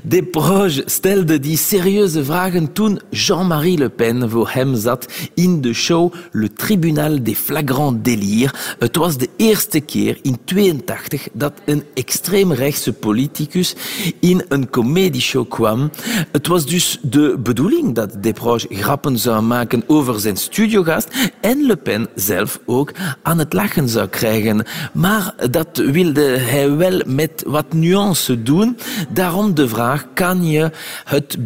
Desproges 0.06 0.82
stelde 0.86 1.38
die 1.40 1.56
serieuze 1.56 2.24
vragen 2.24 2.72
toen 2.72 3.00
Jean-Marie 3.10 3.78
Le 3.78 3.88
Pen 3.88 4.30
voor 4.30 4.50
hem 4.50 4.76
zat 4.76 5.12
in 5.34 5.60
de 5.60 5.72
show 5.72 6.12
Le 6.32 6.52
Tribunal 6.52 7.22
des 7.22 7.38
Flagrants 7.38 7.98
Délires. 8.02 8.52
Het 8.78 8.96
was 8.96 9.16
de 9.16 9.28
eerste 9.36 9.80
keer 9.80 10.18
in 10.22 10.38
82 10.44 11.28
dat 11.32 11.52
een 11.64 11.82
extreemrechtse 11.94 12.92
politicus 12.92 13.74
in 14.20 14.44
een 14.48 14.70
comedieshow 14.70 15.48
kwam. 15.48 15.90
Het 16.32 16.46
was 16.46 16.66
dus 16.66 16.98
de 17.02 17.38
bedoeling 17.42 17.94
dat 17.94 18.22
Desproges 18.22 18.66
grappen 18.78 19.18
zou 19.18 19.42
maken 19.42 19.82
over 19.86 20.20
zijn 20.20 20.36
studiogast 20.36 21.08
en 21.40 21.66
Le 21.66 21.76
Pen 21.76 22.08
zelf 22.14 22.60
ook 22.66 22.92
aan 23.22 23.38
het 23.38 23.52
lachen 23.52 23.88
zou 23.88 24.08
krijgen. 24.08 24.66
Maar 24.92 25.34
dat 25.50 25.76
wilde 25.76 26.22
hij 26.22 26.76
wel 26.76 27.00
met 27.06 27.44
wat 27.46 27.72
nuance 27.72 28.42
doen. 28.42 28.76
Daarom 29.10 29.54
de 29.54 29.68
vraag, 29.68 29.93
kan 30.14 30.44
je 30.44 30.70
het 31.04 31.36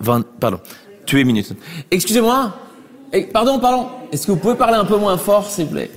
van... 0.00 0.26
Pardon, 0.38 0.60
twee 1.04 1.24
minuten. 1.24 1.58
Excusez-moi. 1.88 2.52
Pardon, 3.32 3.58
pardon. 3.58 3.86
Est-ce 4.10 4.26
que 4.26 4.32
vous 4.32 4.40
pouvez 4.40 4.56
parler 4.56 4.76
un 4.76 4.84
peu 4.84 4.98
moins 4.98 5.18
fort, 5.18 5.50
s'il 5.50 5.64
vous 5.64 5.70
plaît? 5.70 5.90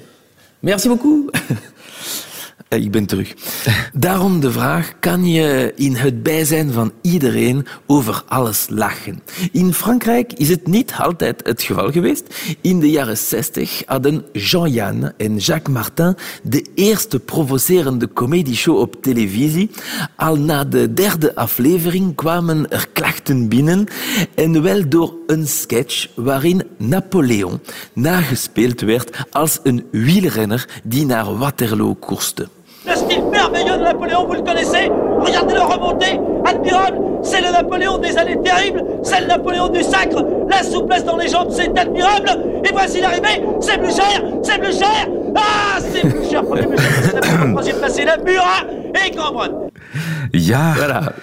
Merci 0.62 0.88
beaucoup. 0.88 1.30
Ik 2.70 2.92
ben 2.92 3.06
terug. 3.06 3.34
Daarom 3.94 4.40
de 4.40 4.52
vraag, 4.52 4.94
kan 5.00 5.26
je 5.26 5.74
in 5.76 5.96
het 5.96 6.24
bijzijn 6.24 6.72
van 6.72 6.92
iedereen 7.02 7.68
over 7.86 8.24
alles 8.28 8.66
lachen? 8.70 9.22
In 9.52 9.74
Frankrijk 9.74 10.34
is 10.34 10.50
het 10.50 10.68
niet 10.68 10.94
altijd 10.98 11.42
het 11.44 11.62
geval 11.62 11.92
geweest. 11.92 12.36
In 12.62 12.80
de 12.80 12.90
jaren 12.90 13.18
60 13.18 13.82
hadden 13.86 14.26
Jean-Yann 14.34 15.12
en 15.18 15.38
Jacques 15.38 15.76
Martin 15.76 16.16
de 16.44 16.66
eerste 16.76 17.20
provocerende 17.20 18.14
comedieshow 18.14 18.78
op 18.78 19.02
televisie. 19.02 19.70
Al 20.16 20.36
na 20.36 20.64
de 20.64 20.94
derde 20.94 21.36
aflevering 21.36 22.16
kwamen 22.16 22.70
er 22.72 22.88
klachten 22.94 23.48
binnen 23.48 23.88
en 24.36 24.62
wel 24.62 24.90
door 24.90 25.14
een 25.28 25.48
sketch 25.48 26.08
waarin 26.16 26.64
Napoleon 26.78 27.60
nagespeeld 27.94 28.82
werd 28.82 29.26
als 29.32 29.60
een 29.64 29.86
wielrenner 29.92 30.82
die 30.84 31.06
naar 31.06 31.38
Waterloo 31.38 31.94
koerste. 31.94 32.48
Le 32.90 32.96
style 32.96 33.24
merveilleux 33.26 33.78
de 33.78 33.84
Napoléon, 33.84 34.26
vous 34.26 34.34
le 34.34 34.42
connaissez 34.42 34.92
Regardez-le 35.20 35.62
remonter 35.62 36.20
admirable. 36.46 36.98
C'est 37.22 37.42
le 37.42 37.52
Napoléon 37.52 37.98
des 37.98 38.18
années 38.18 38.40
terribles. 38.42 38.84
C'est 39.04 39.22
le 39.22 39.28
Napoléon 39.28 39.68
du 39.68 39.84
sacre. 39.84 40.24
La 40.50 40.64
souplesse 40.64 41.04
dans 41.06 41.18
les 41.18 41.28
jambes, 41.28 41.50
c'est 41.52 41.78
admirable. 41.78 42.30
Et 42.64 42.72
voici 42.72 43.02
l'arrivée. 43.02 43.44
C'est 43.60 43.78
plus 43.78 43.96
cher. 43.96 44.24
C'est 44.42 44.60
plus 44.60 44.78
cher. 44.78 45.08
Ah, 45.36 45.80
c'est 45.80 46.02
plus 46.02 46.30
cher. 46.30 46.44
Premier 46.44 46.66
plus 46.66 46.78
cher. 46.78 47.22
Troisième 47.52 47.78
placé, 47.78 48.06
la 48.06 48.18
Murat 48.18 48.64
et 49.06 49.12
Cambronne. 49.12 49.69
Ja, 50.32 50.76
Voilà. 50.76 51.14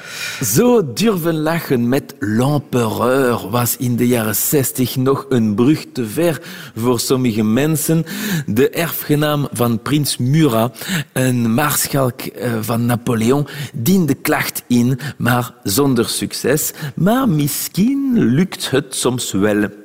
Zo 0.45 0.93
durven 0.93 1.43
lachen 1.43 1.89
met 1.89 2.15
l'empereur 2.19 3.51
was 3.51 3.77
in 3.77 3.97
de 3.97 4.07
jaren 4.07 4.35
60 4.35 4.97
nog 4.97 5.27
een 5.29 5.55
brug 5.55 5.87
te 5.93 6.07
ver 6.07 6.41
voor 6.77 7.01
sommige 7.01 7.43
mensen. 7.43 8.05
De 8.47 8.71
erfgenaam 8.71 9.49
van 9.53 9.83
prins 9.83 10.17
Murat, 10.17 10.87
een 11.13 11.55
maarschalk 11.55 12.21
eh, 12.21 12.53
van 12.61 12.87
Napoleon, 12.87 13.47
diende 13.75 14.15
klacht 14.15 14.63
in, 14.67 14.99
maar 15.19 15.55
zonder 15.63 16.09
succes. 16.09 16.73
Maar 16.95 17.29
misschien 17.29 18.13
lukt 18.15 18.71
het 18.71 18.95
soms 18.95 19.33
wel. 19.33 19.85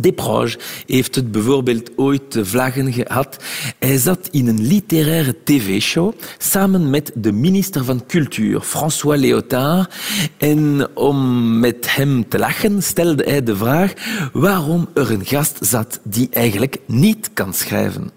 Desproges 0.00 0.58
heeft 0.86 1.14
het 1.14 1.32
bijvoorbeeld 1.32 1.90
ooit 1.96 2.38
vlaggen 2.42 2.92
gehad. 2.92 3.44
Hij 3.78 3.96
zat 3.96 4.28
in 4.30 4.46
een 4.46 4.66
literaire 4.66 5.34
tv-show 5.44 6.12
samen 6.38 6.90
met 6.90 7.12
de 7.14 7.32
minister 7.32 7.84
van 7.84 8.06
Cultuur, 8.06 8.60
François 8.60 9.20
Léotard. 9.20 9.94
En 10.38 10.88
om 10.94 11.58
met 11.58 11.96
hem 11.96 12.28
te 12.28 12.38
lachen 12.38 12.82
stelde 12.82 13.24
hij 13.24 13.42
de 13.42 13.56
vraag 13.56 13.92
waarom 14.32 14.88
er 14.94 15.10
een 15.10 15.24
gast 15.24 15.66
zat 15.66 16.00
die 16.04 16.28
eigenlijk 16.32 16.78
niet 16.86 17.30
kan 17.32 17.52
schrijven. 17.52 18.10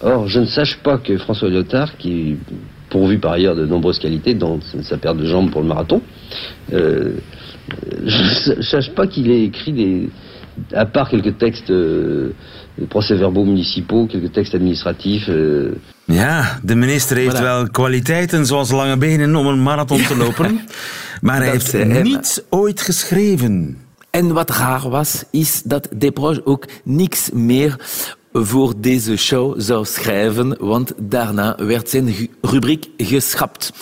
Or, 0.00 0.30
je 0.30 0.38
ne 0.38 0.46
sache 0.46 0.78
pas 0.82 1.00
que 1.02 1.18
François 1.18 1.50
Lyotard, 1.50 1.96
qui 1.96 2.38
pourvu 2.88 3.18
par 3.18 3.32
ailleurs 3.32 3.56
de 3.56 3.66
nombreuses 3.66 3.98
qualités, 3.98 4.38
dont 4.38 4.60
sa 4.82 4.96
paire 4.96 5.16
de 5.16 5.26
jambes 5.26 5.50
pour 5.50 5.62
le 5.62 5.66
marathon, 5.66 6.00
euh, 6.72 7.20
je 8.04 8.54
ne 8.54 8.62
sache 8.62 8.90
pas 8.94 9.08
qu'il 9.08 9.30
ait 9.30 9.42
écrit 9.42 9.72
des, 9.72 10.08
à 10.74 10.84
part 10.86 11.08
quelques 11.08 11.36
textes 11.38 11.70
euh, 11.70 12.34
de 12.74 12.84
procès-verbaux 12.86 13.44
municipaux, 13.44 14.06
quelques 14.06 14.32
textes 14.32 14.54
administratifs. 14.54 15.28
euh, 15.28 15.74
ja, 16.04 16.58
de 16.62 16.74
minister 16.74 17.16
heeft 17.16 17.36
Voilà. 17.36 17.42
wel 17.42 17.68
kwaliteiten 17.70 18.46
zoals 18.46 18.70
lange 18.70 18.96
benen 18.96 19.36
om 19.36 19.46
een 19.46 19.62
marathon 19.62 20.02
te 20.02 20.16
lopen. 20.16 20.60
Maar 21.20 21.36
hij 21.36 21.44
Dat 21.52 21.52
heeft 21.72 21.72
hij, 21.72 22.02
niets 22.02 22.40
ooit 22.50 22.80
geschreven. 22.80 23.76
En 24.10 24.32
wat 24.32 24.50
raar 24.50 24.88
was, 24.90 25.24
is 25.30 25.62
dat 25.64 25.88
Desproges 25.96 26.44
ook 26.44 26.66
niks 26.84 27.30
meer 27.32 27.76
voor 28.46 28.74
deze 28.76 29.16
show 29.16 29.60
zou 29.60 29.84
schrijven, 29.84 30.56
want 30.58 30.92
daarna 30.96 31.56
werd 31.56 31.90
zijn 31.90 32.14
ru- 32.14 32.26
rubriek 32.40 32.86
geschrapt. 32.96 33.72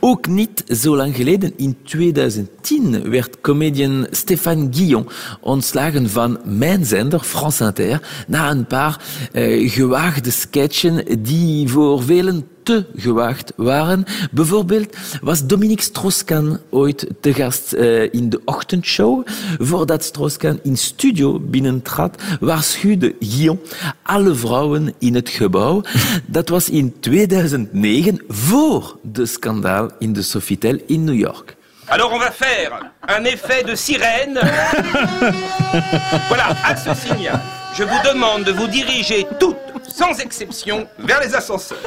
Ook 0.00 0.26
niet 0.26 0.64
zo 0.68 0.96
lang 0.96 1.16
geleden, 1.16 1.52
in 1.56 1.76
2010, 1.82 3.10
werd 3.10 3.40
comedian 3.40 4.06
Stéphane 4.10 4.68
Guillon 4.70 5.08
ontslagen 5.40 6.10
van 6.10 6.38
mijn 6.44 6.84
zender, 6.84 7.20
France 7.20 7.64
Inter, 7.64 8.00
na 8.26 8.50
een 8.50 8.66
paar 8.66 9.00
eh, 9.32 9.70
gewaagde 9.70 10.30
sketchen 10.30 11.22
die 11.22 11.68
voor 11.68 12.02
velen 12.02 12.46
te 12.64 12.84
gewaagd 12.96 13.52
waren. 13.56 14.04
Bijvoorbeeld 14.30 14.96
was 15.22 15.46
Dominique 15.46 15.82
Strauss-Kahn 15.82 16.58
ooit 16.70 17.06
te 17.20 17.34
gast 17.34 17.72
eh, 17.72 18.12
in 18.12 18.30
de 18.30 18.40
ochtendshow. 18.44 19.26
Voordat 19.58 20.02
Strauss-Kahn 20.04 20.60
in 20.62 20.76
studio 20.76 21.40
binnentrad, 21.40 22.22
waarschuwde 22.40 23.14
Guillaume 23.20 23.60
alle 24.02 24.34
vrouwen 24.34 24.94
in 24.98 25.14
het 25.14 25.28
gebouw. 25.28 25.82
Dat 26.26 26.48
was 26.48 26.68
in 26.68 26.94
2009, 27.00 28.22
voor 28.28 28.96
de 29.02 29.26
schandaal 29.26 29.90
in 29.98 30.12
de 30.12 30.22
Sofitel 30.22 30.78
in 30.86 31.04
New 31.04 31.18
York. 31.18 31.56
Alors 31.86 32.12
on 32.12 32.18
va 32.18 32.32
faire 32.32 32.92
un 33.00 33.24
effet 33.24 33.62
de 33.66 33.76
sirène. 33.76 34.34
voilà, 36.28 36.56
à 36.64 36.76
ce 36.76 36.94
signal, 36.94 37.40
je 37.76 37.84
vous 37.84 38.02
demande 38.02 38.44
de 38.44 38.52
vous 38.52 38.68
diriger 38.68 39.26
toutes, 39.38 39.63
sans 39.96 40.18
exception, 40.18 40.86
vers 41.06 41.20
les 41.24 41.34
ascenseurs. 41.34 41.78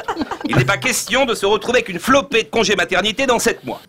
Il 0.48 0.56
n'est 0.56 0.64
pas 0.66 0.78
question 0.78 1.26
de 1.26 1.34
se 1.34 1.46
retrouver 1.46 1.78
avec 1.78 1.88
une 1.88 1.98
flopée 2.00 2.42
de 2.42 2.48
congés 2.50 2.76
maternité 2.76 3.26
dans 3.26 3.38
sept 3.42 3.58
mois. 3.64 3.80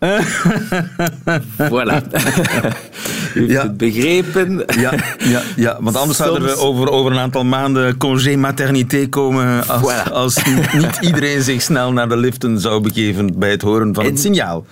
Voilà. 1.70 2.00
U 3.34 3.40
heeft 3.40 3.50
Ja. 3.50 3.62
het 3.62 3.76
begrepen. 3.76 4.64
Ja, 4.66 4.92
ja, 5.18 5.42
ja 5.56 5.76
want 5.80 5.96
anders 5.96 6.18
zouden 6.18 6.42
we 6.42 6.48
Soms- 6.48 6.60
over, 6.62 6.88
over 6.90 7.12
een 7.12 7.18
aantal 7.18 7.44
maanden 7.44 7.96
congé 7.96 8.36
maternité 8.36 9.08
komen 9.08 9.68
als, 9.68 9.82
Voilà. 9.92 10.12
als 10.12 10.42
niet, 10.44 10.72
niet 10.72 10.98
iedereen 11.00 11.42
zich 11.42 11.62
snel 11.62 11.92
naar 11.92 12.08
de 12.08 12.16
liften 12.16 12.58
zou 12.60 12.80
begeven 12.80 13.38
bij 13.38 13.50
het 13.50 13.62
horen 13.62 13.94
van 13.94 14.04
En- 14.04 14.10
het 14.10 14.20
signaal. 14.20 14.64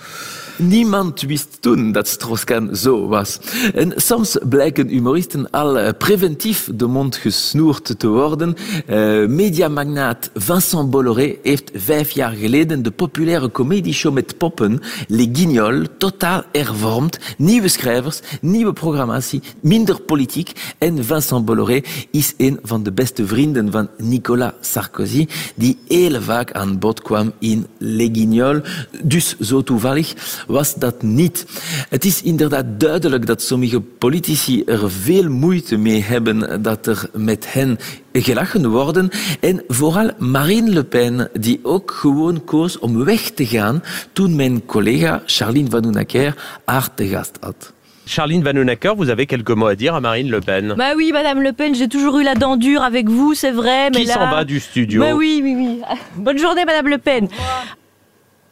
Niemand 0.59 1.21
wist 1.21 1.57
toen 1.61 1.93
dat 1.93 2.09
Strauss-Kahn 2.09 2.75
zo 2.75 3.07
was. 3.07 3.39
En 3.75 3.93
soms 3.97 4.39
blijken 4.49 4.89
humoristen 4.89 5.51
al 5.51 5.79
eh, 5.79 5.89
preventief 5.99 6.71
de 6.75 6.87
mond 6.87 7.17
gesnoerd 7.17 7.99
te 7.99 8.09
worden. 8.09 8.57
Eh, 8.87 9.27
mediamagnaat 9.27 10.31
Vincent 10.35 10.91
Bolloré 10.91 11.37
heeft 11.43 11.71
vijf 11.75 12.11
jaar 12.11 12.31
geleden 12.31 12.83
de 12.83 12.91
populaire 12.91 13.51
comedieshow 13.51 14.13
met 14.13 14.39
poppen 14.39 14.81
Les 15.09 15.29
Guignols 15.33 15.89
totaal 15.99 16.43
hervormd. 16.53 17.19
Nieuwe 17.37 17.69
schrijvers, 17.69 18.21
nieuwe 18.41 18.73
programmatie, 18.73 19.43
minder 19.61 20.01
politiek. 20.01 20.53
En 20.79 21.05
Vincent 21.05 21.45
Bolloré 21.45 21.83
is 22.11 22.35
een 22.37 22.59
van 22.63 22.83
de 22.83 22.93
beste 22.93 23.27
vrienden 23.27 23.71
van 23.71 23.89
Nicolas 23.99 24.53
Sarkozy, 24.61 25.27
die 25.55 25.79
heel 25.89 26.23
vaak 26.23 26.53
aan 26.53 26.79
bod 26.79 27.03
kwam 27.03 27.33
in 27.39 27.67
Les 27.79 28.09
Guignols. 28.13 28.87
Dus 29.03 29.39
zo 29.39 29.63
toevallig 29.63 30.15
was 30.49 30.75
dat 30.75 31.03
niet. 31.03 31.47
Het 31.89 32.05
is 32.05 32.23
inderdaad 32.23 32.65
duidelijk 32.81 33.27
dat 33.27 33.43
sommige 33.43 33.81
politici 33.81 34.63
er 34.65 34.91
veel 34.91 35.29
moeite 35.31 35.77
mee 35.77 36.03
hebben 36.03 36.63
dat 36.63 36.87
er 36.87 37.11
met 37.15 37.53
hen 37.53 37.79
gelachen 38.13 38.71
worden. 38.71 39.11
En 39.41 39.63
vooral 39.69 40.11
Marine 40.19 40.71
Le 40.71 40.85
Pen, 40.85 41.29
die 41.41 41.61
ook 41.63 41.91
gewoon 41.91 42.45
koos 42.45 42.79
om 42.79 43.05
weg 43.05 43.21
te 43.31 43.47
gaan 43.47 43.83
toen 44.13 44.37
mijn 44.37 44.67
collega 44.67 45.23
Charline 45.27 45.71
Van 45.71 45.85
Hoenacker 45.85 46.35
haar 46.65 46.95
te 46.95 47.07
gast 47.07 47.37
had. 47.41 47.73
Charline 48.09 48.43
Vanhoenacker, 48.43 48.97
vous 48.97 49.11
avez 49.11 49.27
quelques 49.27 49.55
mots 49.55 49.67
à 49.67 49.75
dire 49.75 49.95
à 49.95 50.01
Marine 50.01 50.31
Le 50.31 50.41
Pen. 50.41 50.75
Bah 50.79 50.95
oui, 50.97 51.11
Madame 51.13 51.43
Le 51.43 51.53
Pen, 51.53 51.75
j'ai 51.75 51.89
toujours 51.89 52.19
eu 52.19 52.25
la 52.25 52.35
dent 52.35 52.57
dure 52.57 52.83
avec 52.83 53.07
vous, 53.07 53.35
c'est 53.35 53.51
vrai. 53.51 53.91
Mais 53.91 54.01
Qui 54.01 54.07
là... 54.07 54.15
s'en 54.15 54.31
va 54.31 54.45
du 54.45 54.61
studio 54.61 55.03
Bah 55.03 55.15
oui, 55.15 55.41
oui, 55.43 55.55
oui. 55.55 55.83
Bonne 56.17 56.39
journée, 56.39 56.65
Madame 56.65 56.89
Le 56.89 56.97
Pen. 56.97 57.29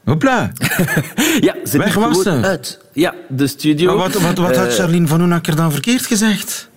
Hopla. 0.07 0.53
Ja, 1.41 1.55
ze 1.65 1.79
Weg 1.79 1.95
was 1.95 2.23
ze. 2.23 2.31
uit. 2.43 2.79
Ja, 2.93 3.15
de 3.29 3.47
studio. 3.47 3.87
Maar 3.97 4.11
wat, 4.11 4.23
wat, 4.23 4.39
wat 4.39 4.57
had 4.57 4.67
Eh, 4.67 4.73
Charlene 4.75 5.07
van 5.07 5.21
Hoenakker 5.21 5.57
dan 5.57 5.73
verkeerd 5.73 6.07
gezegd? 6.07 6.69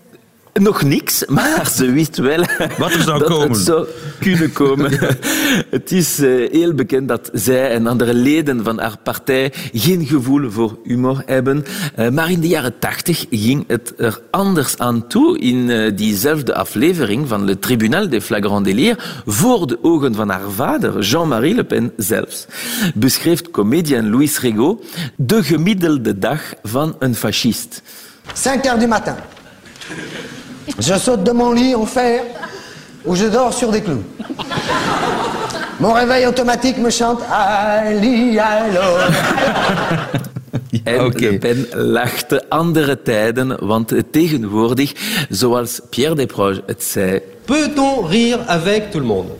Nog 0.53 0.83
niks, 0.83 1.25
maar 1.27 1.67
ze 1.75 1.91
wist 1.91 2.17
wel 2.17 2.45
Wat 2.77 2.93
er 2.93 3.01
zou 3.01 3.19
dat 3.19 3.27
komen. 3.27 3.49
het 3.49 3.57
zou 3.57 3.87
kunnen 4.19 4.51
komen. 4.51 4.91
Het 5.69 5.91
is 5.91 6.19
eh, 6.19 6.51
heel 6.51 6.73
bekend 6.73 7.07
dat 7.07 7.29
zij 7.33 7.71
en 7.71 7.87
andere 7.87 8.13
leden 8.13 8.63
van 8.63 8.79
haar 8.79 8.97
partij 9.03 9.53
geen 9.73 10.05
gevoel 10.05 10.51
voor 10.51 10.77
humor 10.83 11.23
hebben. 11.25 11.65
Eh, 11.95 12.09
maar 12.09 12.31
in 12.31 12.39
de 12.39 12.47
jaren 12.47 12.79
tachtig 12.79 13.25
ging 13.29 13.63
het 13.67 13.93
er 13.97 14.21
anders 14.31 14.77
aan 14.77 15.07
toe 15.07 15.39
in 15.39 15.69
eh, 15.69 15.91
diezelfde 15.95 16.55
aflevering 16.55 17.27
van 17.27 17.45
Le 17.45 17.59
Tribunal 17.59 18.09
des 18.09 18.23
Flagrants 18.23 18.63
Délires 18.69 19.03
voor 19.25 19.67
de 19.67 19.77
ogen 19.81 20.15
van 20.15 20.29
haar 20.29 20.49
vader, 20.55 20.99
Jean-Marie 20.99 21.55
Le 21.55 21.63
Pen 21.63 21.93
zelfs. 21.97 22.45
Beschreef 22.95 23.41
comedian 23.51 24.09
Louis 24.09 24.39
Regaud 24.39 24.83
de 25.15 25.43
gemiddelde 25.43 26.19
dag 26.19 26.41
van 26.63 26.95
een 26.99 27.15
fascist. 27.15 27.81
5 28.33 28.61
heures 28.61 28.79
du 28.79 28.87
matin. 28.87 29.15
Je 30.77 30.93
saute 30.97 31.23
de 31.23 31.31
mon 31.31 31.51
lit 31.51 31.75
en 31.75 31.85
fer 31.85 32.21
où 33.05 33.15
je 33.15 33.25
dors 33.25 33.53
sur 33.53 33.71
des 33.71 33.81
clous. 33.81 34.03
Mon 35.79 35.93
réveil 35.93 36.25
automatique 36.27 36.77
me 36.77 36.89
chante 36.89 37.21
Ali, 37.31 38.37
allo. 38.37 38.81
En 40.85 41.05
Oké. 41.05 41.31
Le 41.31 41.39
Pen 41.39 41.67
lachte 41.73 42.43
andere 42.49 43.01
tijden, 43.01 43.57
want 43.65 43.93
tegenwoordig, 44.11 44.93
zoals 45.29 45.81
Pierre 45.89 46.15
Desproges 46.15 46.61
het 46.65 46.83
zei, 46.83 47.21
Peut-on 47.45 48.05
rire 48.05 48.39
avec 48.47 48.91
tout 48.91 48.99
le 48.99 49.05
monde? 49.05 49.31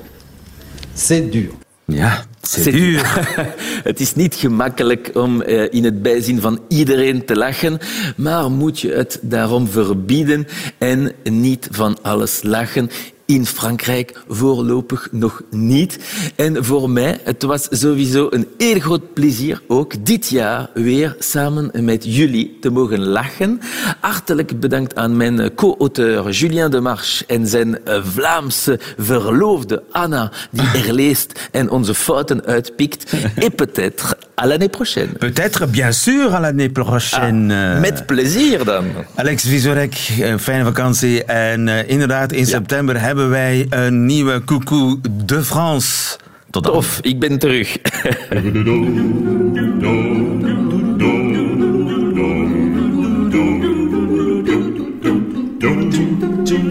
C'est 0.94 1.30
dur. 1.30 1.59
Ja, 1.90 2.26
c'est 2.42 2.72
duur. 2.72 3.02
het 3.90 4.00
is 4.00 4.16
niet 4.16 4.36
gemakkelijk 4.36 5.12
om 5.14 5.42
eh, 5.42 5.74
in 5.74 5.84
het 5.84 6.02
bijzien 6.02 6.42
van 6.42 6.60
iedereen 6.68 7.26
te 7.26 7.36
lachen, 7.36 7.80
maar 8.16 8.52
moet 8.52 8.80
je 8.80 8.92
het 8.92 9.20
daarom 9.22 9.68
verbieden 9.68 10.48
en 10.78 11.12
niet 11.24 11.68
van 11.72 11.98
alles 12.02 12.40
lachen. 12.44 12.90
In 13.30 13.46
Frankrijk 13.46 14.22
voorlopig 14.28 15.08
nog 15.12 15.42
niet. 15.50 16.00
En 16.36 16.66
voor 16.66 16.90
mij, 16.90 17.20
het 17.24 17.44
was 17.44 17.68
sowieso 17.70 18.28
een 18.30 18.48
heel 18.58 18.80
groot 18.80 19.14
plezier 19.14 19.62
ook 19.68 20.06
dit 20.06 20.30
jaar 20.30 20.70
weer 20.74 21.16
samen 21.20 21.72
met 21.86 22.16
jullie 22.16 22.58
te 22.62 22.70
mogen 22.70 23.00
lachen. 23.00 23.60
Hartelijk 24.00 24.60
bedankt 24.60 24.96
aan 24.96 25.18
mijn 25.18 25.54
co-auteur 25.56 26.30
Julien 26.30 26.72
de 26.72 26.80
Marche 26.80 27.26
en 27.28 27.48
zijn 27.48 27.80
Vlaamse 27.86 28.80
verloofde 28.98 29.84
Anna, 29.92 30.32
die 30.52 30.68
er 30.86 30.94
leest 30.94 31.50
en 31.52 31.70
onze 31.70 31.94
fouten 31.94 32.46
uitpikt. 32.46 33.14
Et 33.36 33.56
peut-être 33.56 34.18
à 34.40 34.46
l'année 34.46 34.70
prochaine. 34.70 35.10
Peut-être, 35.20 35.68
bien 35.68 35.92
sûr, 35.92 36.34
à 36.34 36.40
l'année 36.40 36.70
prochaine. 36.70 37.52
Ah, 37.52 37.80
met 37.80 38.06
plezier 38.06 38.66
dan. 38.66 38.86
Alex 39.16 39.44
Visorek, 39.44 39.94
fijne 40.40 40.64
vakantie. 40.64 41.24
En 41.24 41.68
uh, 41.68 41.90
inderdaad, 41.90 42.32
in 42.32 42.40
ja. 42.40 42.46
september 42.46 43.02
hebben 43.02 43.19
wij 43.28 43.66
een 43.70 44.06
nieuwe 44.06 44.44
Coucou 44.44 45.00
de 45.26 45.44
France. 45.44 46.18
Tot 46.50 46.64
dan. 46.64 46.74
Tof, 46.74 47.00
ik 47.02 47.20
ben 47.20 47.40
terug. 47.40 47.78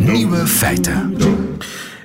Nieuwe 0.00 0.46
feiten. 0.46 1.16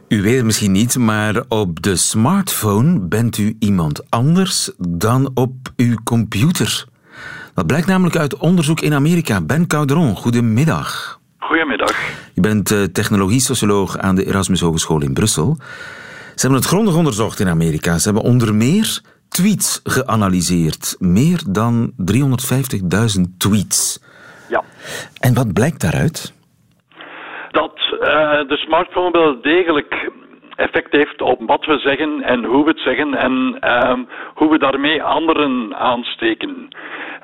U 0.08 0.22
weet 0.22 0.36
het 0.36 0.46
misschien 0.46 0.72
niet, 0.72 0.98
maar 0.98 1.44
op 1.48 1.82
de 1.82 1.96
smartphone 1.96 3.00
bent 3.00 3.38
u 3.38 3.56
iemand 3.60 4.10
anders 4.10 4.72
dan 4.78 5.32
op 5.34 5.54
uw 5.76 5.96
computer. 6.04 6.86
Dat 7.54 7.68
blijkt 7.68 7.88
namelijk 7.88 8.16
uit 8.16 8.38
onderzoek 8.38 8.80
in 8.80 8.94
Amerika. 8.94 9.42
Ben 9.42 9.68
Caudron, 9.68 10.16
goedemiddag. 10.16 11.20
Goedemiddag. 11.38 12.23
Je 12.34 12.42
bent 12.42 12.72
uh, 12.72 12.84
technologie-socioloog 12.84 13.98
aan 13.98 14.16
de 14.16 14.26
Erasmus 14.26 14.62
Hogeschool 14.62 15.02
in 15.02 15.14
Brussel. 15.14 15.56
Ze 16.36 16.42
hebben 16.42 16.60
het 16.60 16.70
grondig 16.70 16.96
onderzocht 16.96 17.40
in 17.40 17.48
Amerika. 17.48 17.98
Ze 17.98 18.10
hebben 18.10 18.32
onder 18.32 18.56
meer 18.56 19.02
tweets 19.30 19.82
geanalyseerd. 19.84 20.96
Meer 21.00 21.42
dan 21.50 21.92
350.000 21.92 23.22
tweets. 23.38 24.04
Ja. 24.50 24.64
En 25.20 25.34
wat 25.34 25.54
blijkt 25.54 25.82
daaruit? 25.82 26.34
Dat 27.52 27.78
uh, 27.92 28.00
de 28.48 28.58
smartphone 28.58 29.12
wel 29.12 29.42
degelijk 29.42 30.12
effect 30.56 30.92
heeft 30.92 31.22
op 31.22 31.42
wat 31.46 31.66
we 31.66 31.78
zeggen 31.78 32.22
en 32.22 32.44
hoe 32.44 32.64
we 32.64 32.70
het 32.70 32.80
zeggen 32.80 33.14
en 33.14 33.58
uh, 33.62 34.00
hoe 34.34 34.50
we 34.50 34.58
daarmee 34.58 35.04
anderen 35.04 35.76
aansteken. 35.76 36.68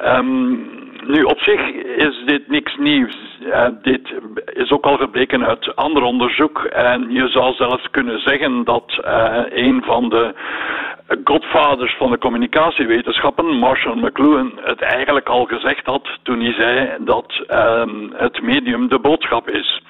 Um, 0.06 0.89
nu, 1.08 1.24
op 1.24 1.40
zich 1.40 1.72
is 1.96 2.24
dit 2.26 2.48
niks 2.48 2.76
nieuws. 2.78 3.18
Uh, 3.42 3.68
dit 3.82 4.14
is 4.54 4.72
ook 4.72 4.86
al 4.86 4.98
gebleken 4.98 5.46
uit 5.46 5.76
ander 5.76 6.04
onderzoek. 6.04 6.64
En 6.64 7.12
je 7.12 7.28
zou 7.28 7.54
zelfs 7.54 7.90
kunnen 7.92 8.20
zeggen 8.20 8.64
dat 8.64 9.02
uh, 9.06 9.42
een 9.50 9.84
van 9.84 10.10
de 10.10 10.34
godvaders 11.24 11.96
van 11.98 12.12
de 12.12 12.18
communicatiewetenschappen, 12.18 13.46
Marshall 13.46 13.96
McLuhan, 13.96 14.52
het 14.62 14.82
eigenlijk 14.82 15.30
al 15.30 15.46
gezegd 15.46 15.86
had 15.86 16.10
toen 16.24 16.40
hij 16.40 16.54
zei 16.54 16.90
dat 17.00 17.46
um, 17.50 18.14
het 18.16 18.42
medium 18.42 18.88
de 18.88 19.00
boodschap 19.00 19.50
is. 19.50 19.82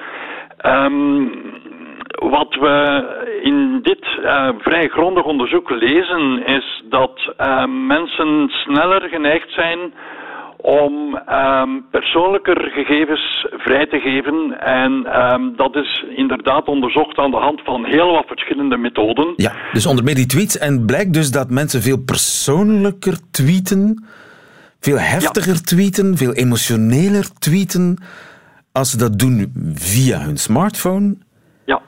Um, 0.66 1.32
wat 2.16 2.56
we 2.56 3.04
in 3.42 3.80
dit 3.82 4.08
uh, 4.22 4.50
vrij 4.58 4.88
grondig 4.88 5.24
onderzoek 5.24 5.70
lezen 5.70 6.46
is 6.46 6.84
dat 6.90 7.34
mensen 7.88 8.50
sneller 8.50 9.02
geneigd 9.10 9.52
zijn 9.52 9.94
om 10.62 11.20
um, 11.30 11.86
persoonlijker 11.92 12.72
gegevens 12.72 13.48
vrij 13.52 13.88
te 13.88 14.00
geven. 14.00 14.60
En 14.60 15.22
um, 15.22 15.56
dat 15.56 15.76
is 15.76 16.06
inderdaad 16.16 16.68
onderzocht 16.68 17.18
aan 17.18 17.32
de 17.32 17.38
hand 17.38 17.62
van 17.64 17.86
heel 17.86 18.12
wat 18.12 18.28
verschillende 18.28 18.78
methoden. 18.78 19.34
Ja, 19.36 19.54
dus 19.72 19.86
onder 19.86 20.04
meer 20.04 20.16
die 20.16 20.26
tweets. 20.26 20.58
En 20.58 20.86
blijkt 20.86 21.14
dus 21.14 21.32
dat 21.32 21.50
mensen 21.50 21.82
veel 21.82 22.04
persoonlijker 22.04 23.18
tweeten, 23.32 24.06
veel 24.80 25.00
heftiger 25.00 25.54
ja. 25.54 25.60
tweeten, 25.60 26.18
veel 26.18 26.34
emotioneler 26.34 27.40
tweeten, 27.40 27.98
als 28.72 28.92
ze 28.92 28.98
dat 28.98 29.20
doen 29.20 29.54
via 29.74 30.20
hun 30.20 30.38
smartphone. 30.38 31.16
Ja. 31.66 31.82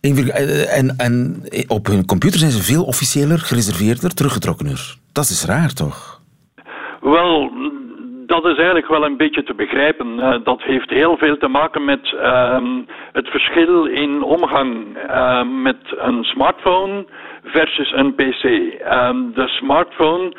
En, 0.00 0.94
en 0.96 1.42
op 1.66 1.86
hun 1.86 2.06
computer 2.06 2.38
zijn 2.38 2.50
ze 2.50 2.62
veel 2.62 2.84
officiëler, 2.84 3.38
gereserveerder, 3.38 4.14
teruggetrokkener. 4.14 4.96
Dat 5.12 5.24
is 5.24 5.44
raar, 5.44 5.72
toch? 5.72 6.18
Wel, 7.00 7.50
dat 8.30 8.44
is 8.44 8.56
eigenlijk 8.56 8.88
wel 8.88 9.04
een 9.04 9.16
beetje 9.16 9.42
te 9.42 9.54
begrijpen. 9.54 10.18
Uh, 10.18 10.34
dat 10.44 10.62
heeft 10.62 10.90
heel 10.90 11.16
veel 11.16 11.36
te 11.36 11.48
maken 11.48 11.84
met 11.84 12.12
uh, 12.12 12.58
het 13.12 13.28
verschil 13.28 13.84
in 13.84 14.22
omgang 14.22 14.86
uh, 15.08 15.42
met 15.42 15.76
een 15.88 16.24
smartphone 16.24 17.06
versus 17.44 17.92
een 17.92 18.14
PC. 18.14 18.44
Ehm, 18.44 19.32
de 19.34 19.48
smartphone 19.48 20.32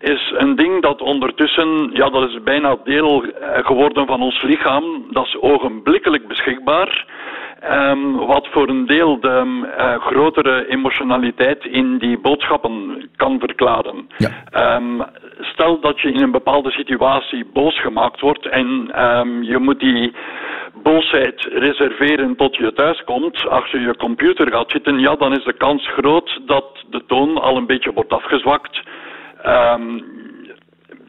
is 0.00 0.32
een 0.36 0.56
ding 0.56 0.82
dat 0.82 1.00
ondertussen, 1.00 1.90
ja, 1.92 2.10
dat 2.10 2.28
is 2.28 2.42
bijna 2.42 2.76
deel 2.84 3.24
eh, 3.24 3.66
geworden 3.66 4.06
van 4.06 4.22
ons 4.22 4.42
lichaam. 4.42 5.06
Dat 5.10 5.26
is 5.26 5.40
ogenblikkelijk 5.40 6.28
beschikbaar. 6.28 7.06
Um, 7.70 8.16
wat 8.16 8.48
voor 8.50 8.68
een 8.68 8.86
deel 8.86 9.20
de 9.20 9.44
uh, 9.78 10.06
grotere 10.06 10.68
emotionaliteit 10.68 11.64
in 11.64 11.98
die 11.98 12.18
boodschappen 12.18 13.08
kan 13.16 13.38
verklaren. 13.38 14.08
Ja. 14.16 14.76
Um, 14.76 15.02
stel 15.40 15.80
dat 15.80 16.00
je 16.00 16.12
in 16.12 16.22
een 16.22 16.30
bepaalde 16.30 16.70
situatie 16.70 17.44
boos 17.52 17.80
gemaakt 17.80 18.20
wordt 18.20 18.46
en 18.46 18.90
um, 19.02 19.42
je 19.42 19.58
moet 19.58 19.80
die 19.80 20.14
boosheid 20.82 21.48
reserveren 21.52 22.36
tot 22.36 22.56
je 22.56 22.72
thuis 22.72 23.04
komt, 23.04 23.48
achter 23.48 23.80
je 23.80 23.96
computer 23.96 24.50
gaat 24.50 24.70
zitten, 24.70 24.98
ja, 24.98 25.14
dan 25.14 25.32
is 25.32 25.44
de 25.44 25.56
kans 25.56 25.88
groot 25.88 26.40
dat 26.46 26.84
de 26.90 27.04
toon 27.06 27.40
al 27.40 27.56
een 27.56 27.66
beetje 27.66 27.92
wordt 27.92 28.12
afgezwakt. 28.12 28.82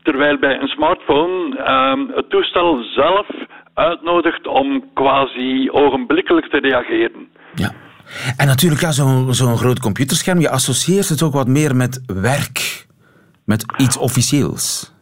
terwijl 0.04 0.38
bij 0.38 0.60
een 0.60 0.68
smartphone 0.68 1.56
het 2.16 2.30
toestel 2.30 2.84
zelf 2.84 3.28
uitnodigt 3.76 4.48
om 4.48 4.84
quasi 4.94 5.70
ogenblikkelijk 5.72 6.50
te 6.50 6.58
reageren. 6.58 7.28
Ja. 7.56 7.72
En 8.38 8.48
natuurlijk, 8.48 8.82
ja, 8.82 8.92
zo'n 9.32 9.58
groot 9.58 9.80
computerscherm, 9.80 10.40
je 10.40 10.50
associeert 10.50 11.10
het 11.10 11.22
ook 11.22 11.34
wat 11.34 11.48
meer 11.48 11.76
met 11.76 12.04
werk, 12.06 12.86
met 13.46 13.66
iets 13.78 13.98
officieels. 13.98 14.95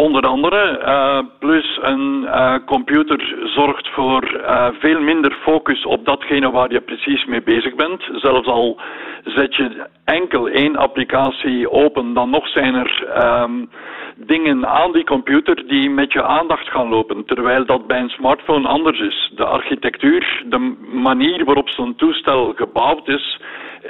Onder 0.00 0.22
andere, 0.26 0.82
uh, 0.86 1.18
plus 1.38 1.78
een 1.82 2.22
uh, 2.22 2.54
computer 2.66 3.34
zorgt 3.44 3.88
voor 3.88 4.40
uh, 4.40 4.66
veel 4.78 5.00
minder 5.00 5.32
focus 5.42 5.84
op 5.84 6.04
datgene 6.04 6.50
waar 6.50 6.72
je 6.72 6.80
precies 6.80 7.24
mee 7.24 7.42
bezig 7.42 7.74
bent. 7.74 8.08
Zelfs 8.12 8.46
al 8.46 8.80
zet 9.24 9.56
je 9.56 9.86
enkel 10.04 10.48
één 10.48 10.76
applicatie 10.76 11.70
open, 11.70 12.14
dan 12.14 12.30
nog 12.30 12.48
zijn 12.48 12.74
er 12.74 12.92
um, 13.42 13.70
dingen 14.16 14.66
aan 14.66 14.92
die 14.92 15.04
computer 15.04 15.66
die 15.66 15.90
met 15.90 16.12
je 16.12 16.22
aandacht 16.22 16.68
gaan 16.68 16.88
lopen, 16.88 17.24
terwijl 17.24 17.66
dat 17.66 17.86
bij 17.86 18.00
een 18.00 18.08
smartphone 18.08 18.68
anders 18.68 19.00
is. 19.00 19.32
De 19.34 19.44
architectuur, 19.44 20.42
de 20.46 20.76
manier 20.92 21.44
waarop 21.44 21.68
zo'n 21.68 21.94
toestel 21.96 22.52
gebouwd 22.56 23.08
is, 23.08 23.40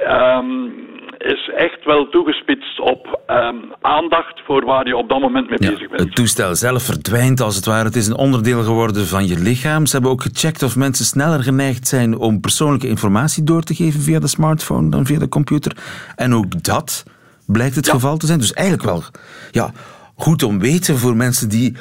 um, 0.09 0.73
is 1.20 1.50
echt 1.56 1.85
wel 1.85 2.09
toegespitst 2.09 2.80
op 2.80 3.20
um, 3.26 3.72
aandacht 3.80 4.40
voor 4.44 4.64
waar 4.64 4.87
je 4.87 4.96
op 4.96 5.09
dat 5.09 5.20
moment 5.20 5.48
mee 5.48 5.59
ja, 5.61 5.70
bezig 5.70 5.88
bent. 5.88 6.02
Het 6.02 6.14
toestel 6.14 6.54
zelf 6.54 6.83
verdwijnt 6.83 7.40
als 7.40 7.56
het 7.56 7.66
ware. 7.66 7.85
Het 7.85 7.96
is 7.96 8.06
een 8.06 8.16
onderdeel 8.16 8.62
geworden 8.62 9.06
van 9.06 9.26
je 9.26 9.38
lichaam. 9.38 9.87
Ze 9.87 9.92
hebben 9.92 10.11
ook 10.11 10.22
gecheckt 10.22 10.62
of 10.62 10.76
mensen 10.76 11.04
sneller 11.04 11.42
geneigd 11.42 11.88
zijn 11.88 12.18
om 12.18 12.40
persoonlijke 12.40 12.88
informatie 12.88 13.44
door 13.44 13.62
te 13.62 13.74
geven 13.74 14.00
via 14.00 14.18
de 14.18 14.28
smartphone 14.28 14.90
dan 14.90 15.06
via 15.06 15.18
de 15.18 15.28
computer. 15.28 15.76
En 16.16 16.35
ook 16.35 16.62
dat 16.62 17.04
blijkt 17.46 17.76
het 17.76 17.87
ja. 17.87 17.92
geval 17.92 18.16
te 18.16 18.26
zijn. 18.26 18.38
Dus 18.38 18.52
eigenlijk 18.52 18.88
wel 18.88 19.02
ja, 19.50 19.70
goed 20.14 20.42
om 20.42 20.59
weten 20.59 20.98
voor 20.98 21.16
mensen 21.16 21.48
die 21.48 21.76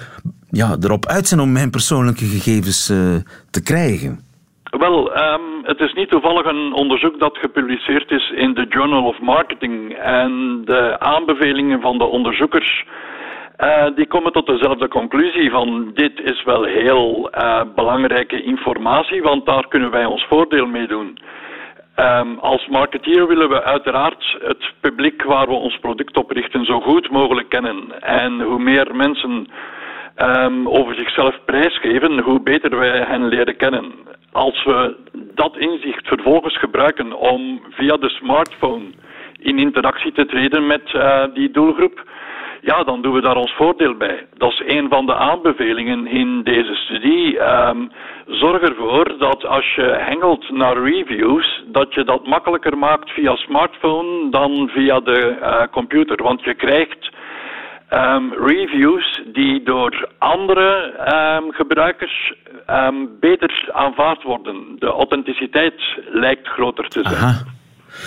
ja, 0.50 0.78
erop 0.82 1.06
uit 1.06 1.28
zijn 1.28 1.40
om 1.40 1.52
mijn 1.52 1.70
persoonlijke 1.70 2.26
gegevens 2.26 2.90
uh, 2.90 2.98
te 3.50 3.64
krijgen. 3.64 4.20
Wel, 4.64 5.18
um, 5.18 5.49
het 5.70 5.80
is 5.80 5.94
niet 5.94 6.10
toevallig 6.10 6.46
een 6.46 6.74
onderzoek 6.74 7.20
dat 7.20 7.38
gepubliceerd 7.38 8.12
is 8.12 8.32
in 8.32 8.54
de 8.54 8.66
Journal 8.70 9.04
of 9.04 9.20
Marketing. 9.20 9.94
En 9.94 10.62
de 10.66 11.00
aanbevelingen 11.00 11.82
van 11.82 11.98
de 11.98 12.04
onderzoekers. 12.04 12.86
Uh, 13.58 13.86
die 13.96 14.08
komen 14.08 14.32
tot 14.32 14.46
dezelfde 14.46 14.88
conclusie 14.88 15.52
van 15.52 15.92
dit 15.94 16.22
is 16.22 16.44
wel 16.44 16.64
heel 16.64 17.30
uh, 17.38 17.62
belangrijke 17.76 18.44
informatie, 18.44 19.22
want 19.22 19.46
daar 19.46 19.68
kunnen 19.68 19.92
wij 19.92 20.06
ons 20.06 20.26
voordeel 20.30 20.66
mee 20.66 20.88
doen. 20.88 21.18
Um, 21.96 22.38
als 22.40 22.68
marketeer 22.68 23.28
willen 23.28 23.50
we 23.50 23.64
uiteraard 23.64 24.38
het 24.42 24.74
publiek 24.80 25.24
waar 25.24 25.48
we 25.48 25.54
ons 25.54 25.78
product 25.80 26.18
op 26.18 26.32
richten 26.32 26.66
zo 26.66 26.80
goed 26.80 27.10
mogelijk 27.10 27.50
kennen. 27.50 28.02
En 28.02 28.42
hoe 28.42 28.60
meer 28.60 28.96
mensen 28.96 29.48
um, 30.18 30.68
over 30.68 30.96
zichzelf 30.96 31.36
prijsgeven, 31.46 32.20
hoe 32.20 32.42
beter 32.42 32.78
wij 32.80 33.04
hen 33.08 33.28
leren 33.28 33.56
kennen. 33.56 33.92
Als 34.32 34.64
we 34.64 34.96
dat 35.36 35.58
inzicht 35.58 36.08
vervolgens 36.08 36.58
gebruiken 36.58 37.14
om 37.14 37.62
via 37.70 37.98
de 37.98 38.10
smartphone 38.10 38.86
in 39.40 39.60
interactie 39.60 40.12
te 40.12 40.26
treden 40.26 40.68
met 40.68 40.94
uh, 40.94 41.24
die 41.34 41.52
doelgroep, 41.52 42.04
ja, 42.62 42.84
dan 42.84 43.02
doen 43.02 43.14
we 43.14 43.22
daar 43.22 43.36
ons 43.36 43.54
voordeel 43.54 43.96
bij. 43.96 44.28
Dat 44.38 44.52
is 44.52 44.62
een 44.66 44.90
van 44.90 45.06
de 45.06 45.16
aanbevelingen 45.16 46.08
in 46.08 46.44
deze 46.44 46.76
studie. 46.76 47.40
Ehm, 47.40 47.88
zorg 48.26 48.62
ervoor 48.62 49.18
dat 49.18 49.46
als 49.46 49.76
je 49.76 49.82
hengelt 49.82 50.50
naar 50.50 50.78
reviews, 50.78 51.64
dat 51.66 51.94
je 51.94 52.04
dat 52.04 52.28
makkelijker 52.28 52.78
maakt 52.78 53.10
via 53.10 53.36
smartphone 53.36 54.30
dan 54.30 54.70
via 54.74 55.00
de 55.00 55.28
eh, 55.28 55.64
computer. 55.72 56.24
Want 56.24 56.44
je 56.44 56.54
krijgt 56.54 57.10
ehm, 57.90 58.24
reviews 58.32 59.22
die 59.34 59.64
door 59.64 60.10
andere 60.18 60.94
ehm, 61.06 61.44
gebruikers 61.50 62.34
beter 63.20 63.70
aanvaard 63.72 64.24
worden. 64.24 64.76
De 64.80 64.86
authenticiteit 64.86 65.82
lijkt 66.12 66.48
groter 66.48 66.88
te 66.88 67.00
zijn. 67.04 67.58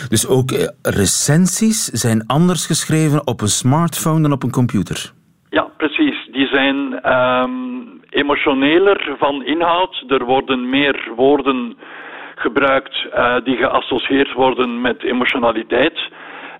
Dus 0.09 0.29
ook 0.29 0.51
eh, 0.51 0.68
recensies 0.83 1.85
zijn 1.85 2.27
anders 2.27 2.66
geschreven 2.66 3.27
op 3.27 3.40
een 3.40 3.49
smartphone 3.49 4.23
dan 4.23 4.33
op 4.33 4.42
een 4.42 4.51
computer? 4.51 5.12
Ja, 5.51 5.62
precies. 5.77 6.29
Die 6.33 6.47
zijn 6.47 7.01
emotioneler 8.11 9.14
van 9.18 9.45
inhoud. 9.45 10.05
Er 10.09 10.25
worden 10.25 10.71
meer 10.71 11.12
woorden 11.16 11.77
gebruikt 12.35 13.07
uh, 13.14 13.37
die 13.45 13.57
geassocieerd 13.57 14.33
worden 14.33 14.81
met 14.81 15.03
emotionaliteit. 15.03 15.99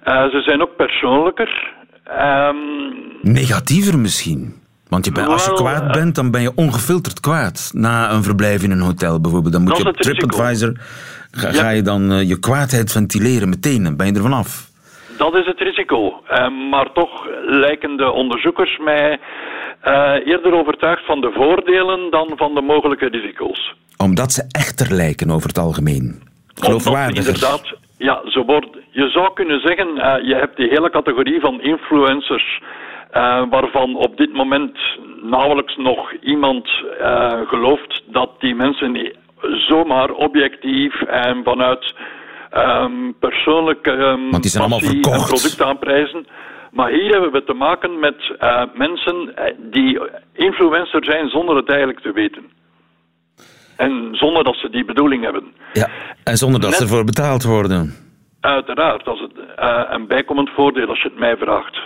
Uh, 0.05 0.25
ze 0.31 0.41
zijn 0.41 0.63
ook 0.63 0.77
persoonlijker. 0.77 1.75
Um, 2.09 3.21
Negatiever 3.23 3.99
misschien? 3.99 4.61
Want 4.89 5.05
je 5.05 5.27
als 5.27 5.45
je 5.45 5.53
kwaad 5.53 5.93
bent, 5.93 6.15
dan 6.15 6.31
ben 6.31 6.43
je 6.43 6.53
ongefilterd 6.55 7.21
kwaad. 7.21 7.71
Na 7.75 8.11
een 8.11 8.23
verblijf 8.23 8.63
in 8.63 8.71
een 8.71 8.81
hotel 8.81 9.21
bijvoorbeeld. 9.21 9.53
Dan 9.53 9.63
moet 9.63 9.77
je 9.77 9.87
op 9.87 9.97
TripAdvisor 9.97 10.77
Ga, 11.33 11.71
je 11.71 11.83
dan 11.83 12.13
uh, 12.13 12.29
je 12.29 12.39
kwaadheid 12.39 12.93
ventileren 12.93 13.49
meteen? 13.49 13.97
Ben 13.97 14.07
je 14.07 14.13
er 14.13 14.23
vanaf? 14.23 14.71
Dat 15.17 15.35
is 15.35 15.47
het 15.47 15.59
risico. 15.59 16.23
Uh, 16.31 16.71
maar 16.71 16.93
toch 16.93 17.27
lijken 17.47 17.97
de 17.97 18.11
onderzoekers 18.11 18.79
mij 18.79 19.21
uh, 19.85 20.27
eerder 20.27 20.55
overtuigd 20.55 21.07
van 21.07 21.21
de 21.21 21.31
voordelen 21.35 22.11
dan 22.11 22.33
van 22.37 22.55
de 22.55 22.61
mogelijke 22.61 23.09
risico's. 23.09 23.75
Omdat 23.97 24.33
ze 24.33 24.45
echter 24.51 24.95
lijken 24.95 25.31
over 25.31 25.49
het 25.49 25.59
algemeen. 25.59 26.23
Geloofwaardiger. 26.55 27.35
Inderdaad, 27.35 27.75
ja, 28.03 28.21
zo 28.25 28.45
wordt, 28.45 28.69
je 28.91 29.09
zou 29.09 29.33
kunnen 29.35 29.61
zeggen, 29.61 29.95
je 30.27 30.35
hebt 30.35 30.57
die 30.57 30.69
hele 30.69 30.91
categorie 30.91 31.41
van 31.41 31.61
influencers... 31.61 32.61
waarvan 33.51 33.97
op 33.97 34.17
dit 34.17 34.33
moment 34.33 34.79
nauwelijks 35.23 35.77
nog 35.77 36.13
iemand 36.13 36.69
gelooft 37.47 38.03
dat 38.07 38.31
die 38.39 38.55
mensen 38.55 39.13
zomaar 39.69 40.11
objectief 40.11 41.03
en 41.03 41.45
vanuit 41.45 41.95
um, 42.57 43.15
persoonlijke 43.19 43.91
um, 43.91 44.29
zijn 44.41 44.63
allemaal 44.63 44.79
verkocht. 44.79 45.29
product 45.29 45.63
aanprijzen. 45.63 46.27
Maar 46.71 46.91
hier 46.91 47.11
hebben 47.11 47.33
we 47.33 47.45
te 47.45 47.53
maken 47.53 47.99
met 47.99 48.17
mensen 48.75 49.37
eh, 49.37 49.55
die 49.59 50.01
influencer 50.33 51.05
zijn 51.05 51.29
zonder 51.29 51.57
het 51.57 51.69
eigenlijk 51.69 52.01
te 52.01 52.13
weten. 52.13 52.51
En 53.87 54.09
zonder 54.13 54.45
dat 54.45 54.57
ze 54.57 54.71
die 54.71 54.85
bedoeling 54.85 55.23
hebben. 55.23 55.45
Ja, 55.73 55.89
en 56.25 56.37
zonder 56.37 56.61
dat 56.61 56.75
ze 56.75 56.83
ervoor 56.83 57.05
betaald 57.05 57.43
worden. 57.43 57.95
Uiteraard, 58.41 59.05
dat 59.05 59.15
is 59.15 59.21
het, 59.21 59.33
uh, 59.59 59.83
een 59.89 60.07
bijkomend 60.07 60.51
voordeel 60.51 60.89
als 60.89 61.03
je 61.03 61.09
het 61.09 61.19
mij 61.19 61.37
vraagt 61.37 61.81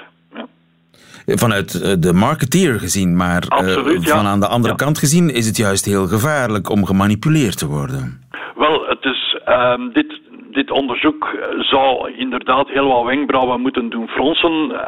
vanuit 1.26 1.82
eh, 1.82 1.92
de 1.98 2.12
marketeer 2.12 2.78
gezien, 2.78 3.16
maar 3.16 3.44
Absoluut, 3.48 4.08
uh, 4.08 4.14
van 4.14 4.26
aan 4.26 4.40
de 4.40 4.46
andere 4.46 4.74
kant 4.74 4.98
gezien 4.98 5.30
is 5.30 5.46
het 5.46 5.56
juist 5.56 5.84
heel 5.84 6.06
gevaarlijk 6.06 6.70
om 6.70 6.86
gemanipuleerd 6.86 7.58
te 7.58 7.66
worden. 7.66 8.22
Wel, 8.56 8.86
het 8.88 9.04
is, 9.04 9.40
uh, 9.48 9.74
dit, 9.92 10.20
dit 10.50 10.70
onderzoek 10.70 11.36
zou 11.58 12.12
inderdaad 12.16 12.68
heel 12.68 12.88
wat 12.88 13.04
wenkbrauwen 13.04 13.60
moeten 13.60 13.90
doen 13.90 14.08
fronsen. 14.08 14.80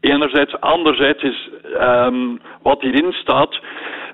Enerzijds, 0.00 0.60
anderzijds 0.60 1.22
is 1.22 1.50
um, 1.80 2.40
wat 2.62 2.80
hierin 2.80 3.12
staat 3.12 3.60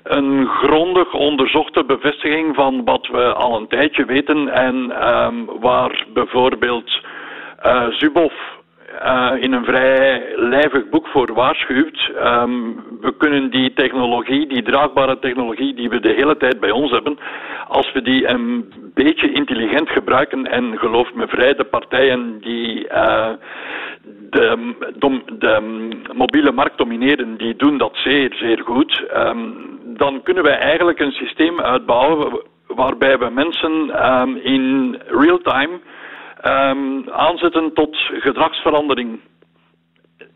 een 0.05 0.47
grondig 0.47 1.13
onderzochte 1.13 1.83
bevestiging 1.83 2.55
van 2.55 2.83
wat 2.83 3.07
we 3.07 3.33
al 3.33 3.57
een 3.57 3.67
tijdje 3.67 4.05
weten 4.05 4.49
en 4.49 5.07
um, 5.07 5.45
waar 5.59 6.05
bijvoorbeeld 6.13 7.01
uh, 7.65 7.87
Zuboff 7.89 8.33
uh, 9.03 9.31
in 9.39 9.51
een 9.51 9.65
vrij 9.65 10.33
lijvig 10.35 10.89
boek 10.89 11.07
voor 11.07 11.33
waarschuwt. 11.33 12.11
Um, 12.23 12.83
we 13.01 13.13
kunnen 13.17 13.49
die 13.49 13.73
technologie, 13.73 14.47
die 14.47 14.63
draagbare 14.63 15.19
technologie 15.19 15.73
die 15.73 15.89
we 15.89 15.99
de 15.99 16.13
hele 16.13 16.37
tijd 16.37 16.59
bij 16.59 16.71
ons 16.71 16.91
hebben, 16.91 17.17
als 17.67 17.91
we 17.91 18.01
die 18.01 18.27
een 18.27 18.73
beetje 18.93 19.31
intelligent 19.31 19.89
gebruiken 19.89 20.51
en 20.51 20.77
geloof 20.77 21.13
me 21.13 21.27
vrij, 21.27 21.53
de 21.53 21.63
partijen 21.63 22.39
die 22.39 22.83
uh, 22.83 23.29
de, 24.29 24.73
de, 24.99 25.21
de, 25.39 25.89
mobiele 26.13 26.51
markt 26.51 26.77
domineren, 26.77 27.37
die 27.37 27.55
doen 27.55 27.77
dat 27.77 27.91
zeer, 27.93 28.33
zeer 28.35 28.61
goed. 28.65 29.03
Um, 29.15 29.74
dan 29.97 30.21
kunnen 30.23 30.43
wij 30.43 30.57
eigenlijk 30.57 30.99
een 30.99 31.11
systeem 31.11 31.61
uitbouwen 31.61 32.41
waarbij 32.67 33.17
we 33.17 33.29
mensen 33.29 34.05
um, 34.11 34.35
in 34.37 34.97
real 35.07 35.37
time 35.37 35.79
um, 36.43 37.09
aanzetten 37.09 37.73
tot 37.73 37.95
gedragsverandering. 37.97 39.19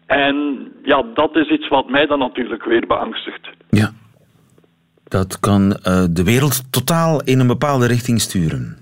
En 0.06 0.68
ja, 0.84 1.04
dat 1.14 1.36
is 1.36 1.50
iets 1.50 1.68
wat 1.68 1.90
mij 1.90 2.06
dan 2.06 2.20
natuurlijk 2.20 2.64
weer 2.64 2.88
beangstigt. 2.88 3.50
Ja. 3.70 3.92
Dat 5.04 5.40
kan 5.40 5.62
uh, 5.64 6.04
de 6.10 6.24
wereld 6.24 6.72
totaal 6.72 7.22
in 7.24 7.40
een 7.40 7.48
bepaalde 7.48 7.88
richting 7.88 8.22
sturen. 8.22 8.78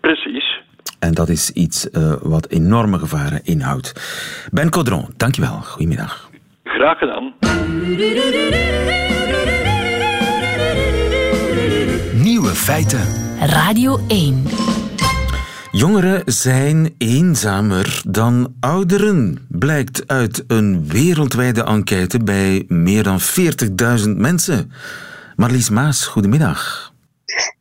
Precies. 0.00 0.60
En 0.98 1.14
dat 1.14 1.28
is 1.28 1.50
iets 1.50 1.88
uh, 1.90 2.12
wat 2.22 2.48
enorme 2.48 2.98
gevaren 2.98 3.40
inhoudt. 3.44 3.92
Ben 4.52 4.70
Codron, 4.70 5.04
dankjewel. 5.16 5.60
Goedemiddag. 5.60 6.30
Graag 6.64 6.98
gedaan. 6.98 7.34
Feiten. 12.58 13.06
Radio 13.40 14.00
1. 14.08 14.44
Jongeren 15.70 16.22
zijn 16.24 16.94
eenzamer 16.98 18.02
dan 18.06 18.54
ouderen, 18.60 19.46
blijkt 19.48 20.02
uit 20.06 20.44
een 20.46 20.88
wereldwijde 20.88 21.64
enquête 21.64 22.18
bij 22.18 22.64
meer 22.68 23.02
dan 23.02 23.20
40.000 23.20 24.08
mensen. 24.16 24.72
Marlies 25.36 25.70
Maas, 25.70 26.06
goedemiddag. 26.06 26.92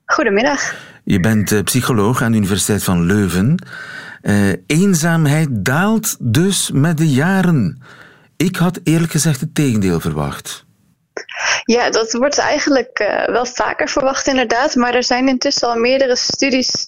Goedemiddag. 0.06 0.76
Je 1.04 1.20
bent 1.20 1.52
eh, 1.52 1.64
psycholoog 1.64 2.22
aan 2.22 2.32
de 2.32 2.38
Universiteit 2.38 2.84
van 2.84 3.06
Leuven. 3.06 3.66
Uh, 4.22 4.50
eenzaamheid 4.66 5.48
daalt 5.52 6.18
dus 6.20 6.72
met 6.72 6.98
de 6.98 7.10
jaren. 7.10 7.82
Ik 8.38 8.56
had 8.56 8.80
eerlijk 8.84 9.12
gezegd 9.12 9.40
het 9.40 9.56
tegendeel 9.56 10.00
verwacht. 10.00 10.66
Ja, 11.64 11.90
dat 11.90 12.14
wordt 12.14 12.38
eigenlijk 12.38 13.00
uh, 13.00 13.26
wel 13.26 13.46
vaker 13.46 13.90
verwacht 13.90 14.28
inderdaad. 14.28 14.76
Maar 14.76 14.96
er 14.96 15.04
zijn 15.04 15.28
intussen 15.28 15.68
al 15.68 15.76
meerdere 15.76 16.16
studies 16.16 16.88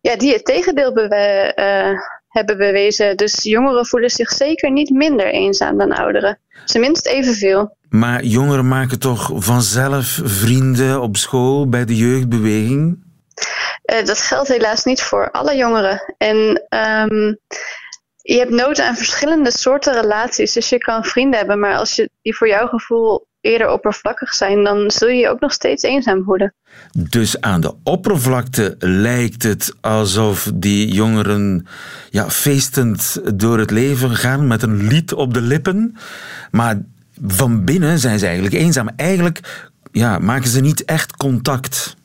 ja, 0.00 0.16
die 0.16 0.32
het 0.32 0.44
tegendeel 0.44 0.92
bewe 0.92 1.52
uh, 1.56 2.00
hebben 2.28 2.56
bewezen. 2.56 3.16
Dus 3.16 3.42
jongeren 3.42 3.86
voelen 3.86 4.10
zich 4.10 4.30
zeker 4.30 4.70
niet 4.70 4.90
minder 4.90 5.26
eenzaam 5.26 5.78
dan 5.78 5.92
ouderen. 5.92 6.38
Tenminste 6.64 7.10
evenveel. 7.10 7.76
Maar 7.88 8.24
jongeren 8.24 8.68
maken 8.68 8.98
toch 8.98 9.30
vanzelf 9.34 10.20
vrienden 10.22 11.00
op 11.00 11.16
school 11.16 11.68
bij 11.68 11.84
de 11.84 11.96
jeugdbeweging? 11.96 13.08
Uh, 13.92 14.04
dat 14.04 14.20
geldt 14.20 14.48
helaas 14.48 14.84
niet 14.84 15.02
voor 15.02 15.30
alle 15.30 15.56
jongeren. 15.56 16.14
En 16.18 16.36
um, 17.08 17.38
je 18.16 18.38
hebt 18.38 18.50
nood 18.50 18.80
aan 18.80 18.96
verschillende 18.96 19.50
soorten 19.50 20.00
relaties. 20.00 20.52
Dus 20.52 20.68
je 20.68 20.78
kan 20.78 21.04
vrienden 21.04 21.38
hebben, 21.38 21.58
maar 21.58 21.76
als 21.76 21.96
je 21.96 22.10
die 22.22 22.36
voor 22.36 22.48
jouw 22.48 22.66
gevoel 22.66 23.26
eerder 23.40 23.70
oppervlakkig 23.70 24.34
zijn, 24.34 24.64
dan 24.64 24.90
zul 24.90 25.08
je 25.08 25.20
je 25.20 25.28
ook 25.28 25.40
nog 25.40 25.52
steeds 25.52 25.82
eenzaam 25.82 26.22
voelen. 26.24 26.54
Dus 26.92 27.40
aan 27.40 27.60
de 27.60 27.74
oppervlakte 27.82 28.74
lijkt 28.78 29.42
het 29.42 29.74
alsof 29.80 30.50
die 30.54 30.92
jongeren 30.92 31.66
ja, 32.10 32.30
feestend 32.30 33.20
door 33.34 33.58
het 33.58 33.70
leven 33.70 34.10
gaan 34.10 34.46
met 34.46 34.62
een 34.62 34.86
lied 34.86 35.12
op 35.12 35.34
de 35.34 35.40
lippen. 35.40 35.96
Maar 36.50 36.78
van 37.26 37.64
binnen 37.64 37.98
zijn 37.98 38.18
ze 38.18 38.26
eigenlijk 38.26 38.54
eenzaam. 38.54 38.88
Eigenlijk 38.96 39.40
ja, 39.92 40.18
maken 40.18 40.48
ze 40.48 40.60
niet 40.60 40.84
echt 40.84 41.16
contact. 41.16 41.96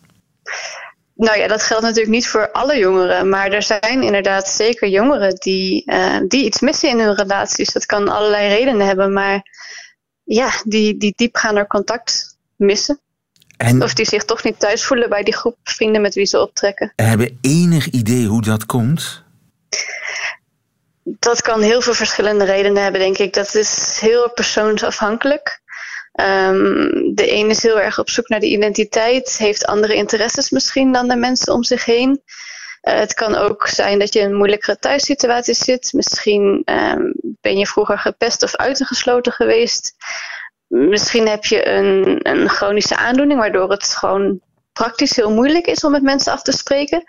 Nou 1.15 1.37
ja, 1.37 1.47
dat 1.47 1.63
geldt 1.63 1.83
natuurlijk 1.83 2.11
niet 2.11 2.27
voor 2.27 2.51
alle 2.51 2.77
jongeren. 2.77 3.29
Maar 3.29 3.51
er 3.51 3.63
zijn 3.63 4.03
inderdaad 4.03 4.47
zeker 4.49 4.87
jongeren 4.87 5.35
die, 5.35 5.83
uh, 5.85 6.17
die 6.27 6.45
iets 6.45 6.59
missen 6.59 6.89
in 6.89 6.99
hun 6.99 7.15
relaties. 7.15 7.73
Dat 7.73 7.85
kan 7.85 8.09
allerlei 8.09 8.47
redenen 8.47 8.87
hebben. 8.87 9.13
Maar 9.13 9.41
ja, 10.25 10.51
die, 10.63 10.97
die 10.97 11.13
diepgaander 11.15 11.67
contact 11.67 12.37
missen. 12.55 12.99
En 13.57 13.83
of 13.83 13.93
die 13.93 14.05
zich 14.05 14.25
toch 14.25 14.43
niet 14.43 14.59
thuis 14.59 14.83
voelen 14.83 15.09
bij 15.09 15.23
die 15.23 15.35
groep 15.35 15.57
vrienden 15.63 16.01
met 16.01 16.15
wie 16.15 16.25
ze 16.25 16.41
optrekken. 16.41 16.93
Hebben 16.95 17.37
enig 17.41 17.89
idee 17.89 18.25
hoe 18.25 18.41
dat 18.41 18.65
komt? 18.65 19.23
Dat 21.03 21.41
kan 21.41 21.61
heel 21.61 21.81
veel 21.81 21.93
verschillende 21.93 22.45
redenen 22.45 22.83
hebben, 22.83 23.01
denk 23.01 23.17
ik. 23.17 23.33
Dat 23.33 23.55
is 23.55 23.97
heel 24.01 24.31
persoonsafhankelijk. 24.31 25.63
Um, 26.21 27.15
de 27.15 27.31
een 27.31 27.49
is 27.49 27.63
heel 27.63 27.79
erg 27.79 27.99
op 27.99 28.09
zoek 28.09 28.29
naar 28.29 28.39
de 28.39 28.49
identiteit, 28.49 29.37
heeft 29.37 29.65
andere 29.65 29.95
interesses 29.95 30.49
misschien 30.49 30.91
dan 30.91 31.07
de 31.07 31.15
mensen 31.15 31.53
om 31.53 31.63
zich 31.63 31.85
heen. 31.85 32.21
Eh, 32.85 32.99
het 32.99 33.13
kan 33.13 33.35
ook 33.35 33.67
zijn 33.67 33.99
dat 33.99 34.13
je 34.13 34.19
in 34.19 34.25
een 34.25 34.35
moeilijkere 34.35 34.79
thuissituatie 34.79 35.53
zit. 35.53 35.93
Misschien 35.93 36.61
ehm, 36.65 37.01
ben 37.41 37.57
je 37.57 37.67
vroeger 37.67 37.99
gepest 37.99 38.43
of 38.43 38.55
uitgesloten 38.55 39.31
geweest. 39.31 39.95
Misschien 40.67 41.27
heb 41.27 41.45
je 41.45 41.67
een, 41.67 42.19
een 42.21 42.49
chronische 42.49 42.97
aandoening 42.97 43.39
waardoor 43.39 43.69
het 43.69 43.85
gewoon 43.85 44.39
praktisch 44.73 45.15
heel 45.15 45.31
moeilijk 45.31 45.67
is 45.67 45.83
om 45.83 45.91
met 45.91 46.01
mensen 46.01 46.33
af 46.33 46.41
te 46.41 46.51
spreken. 46.51 47.03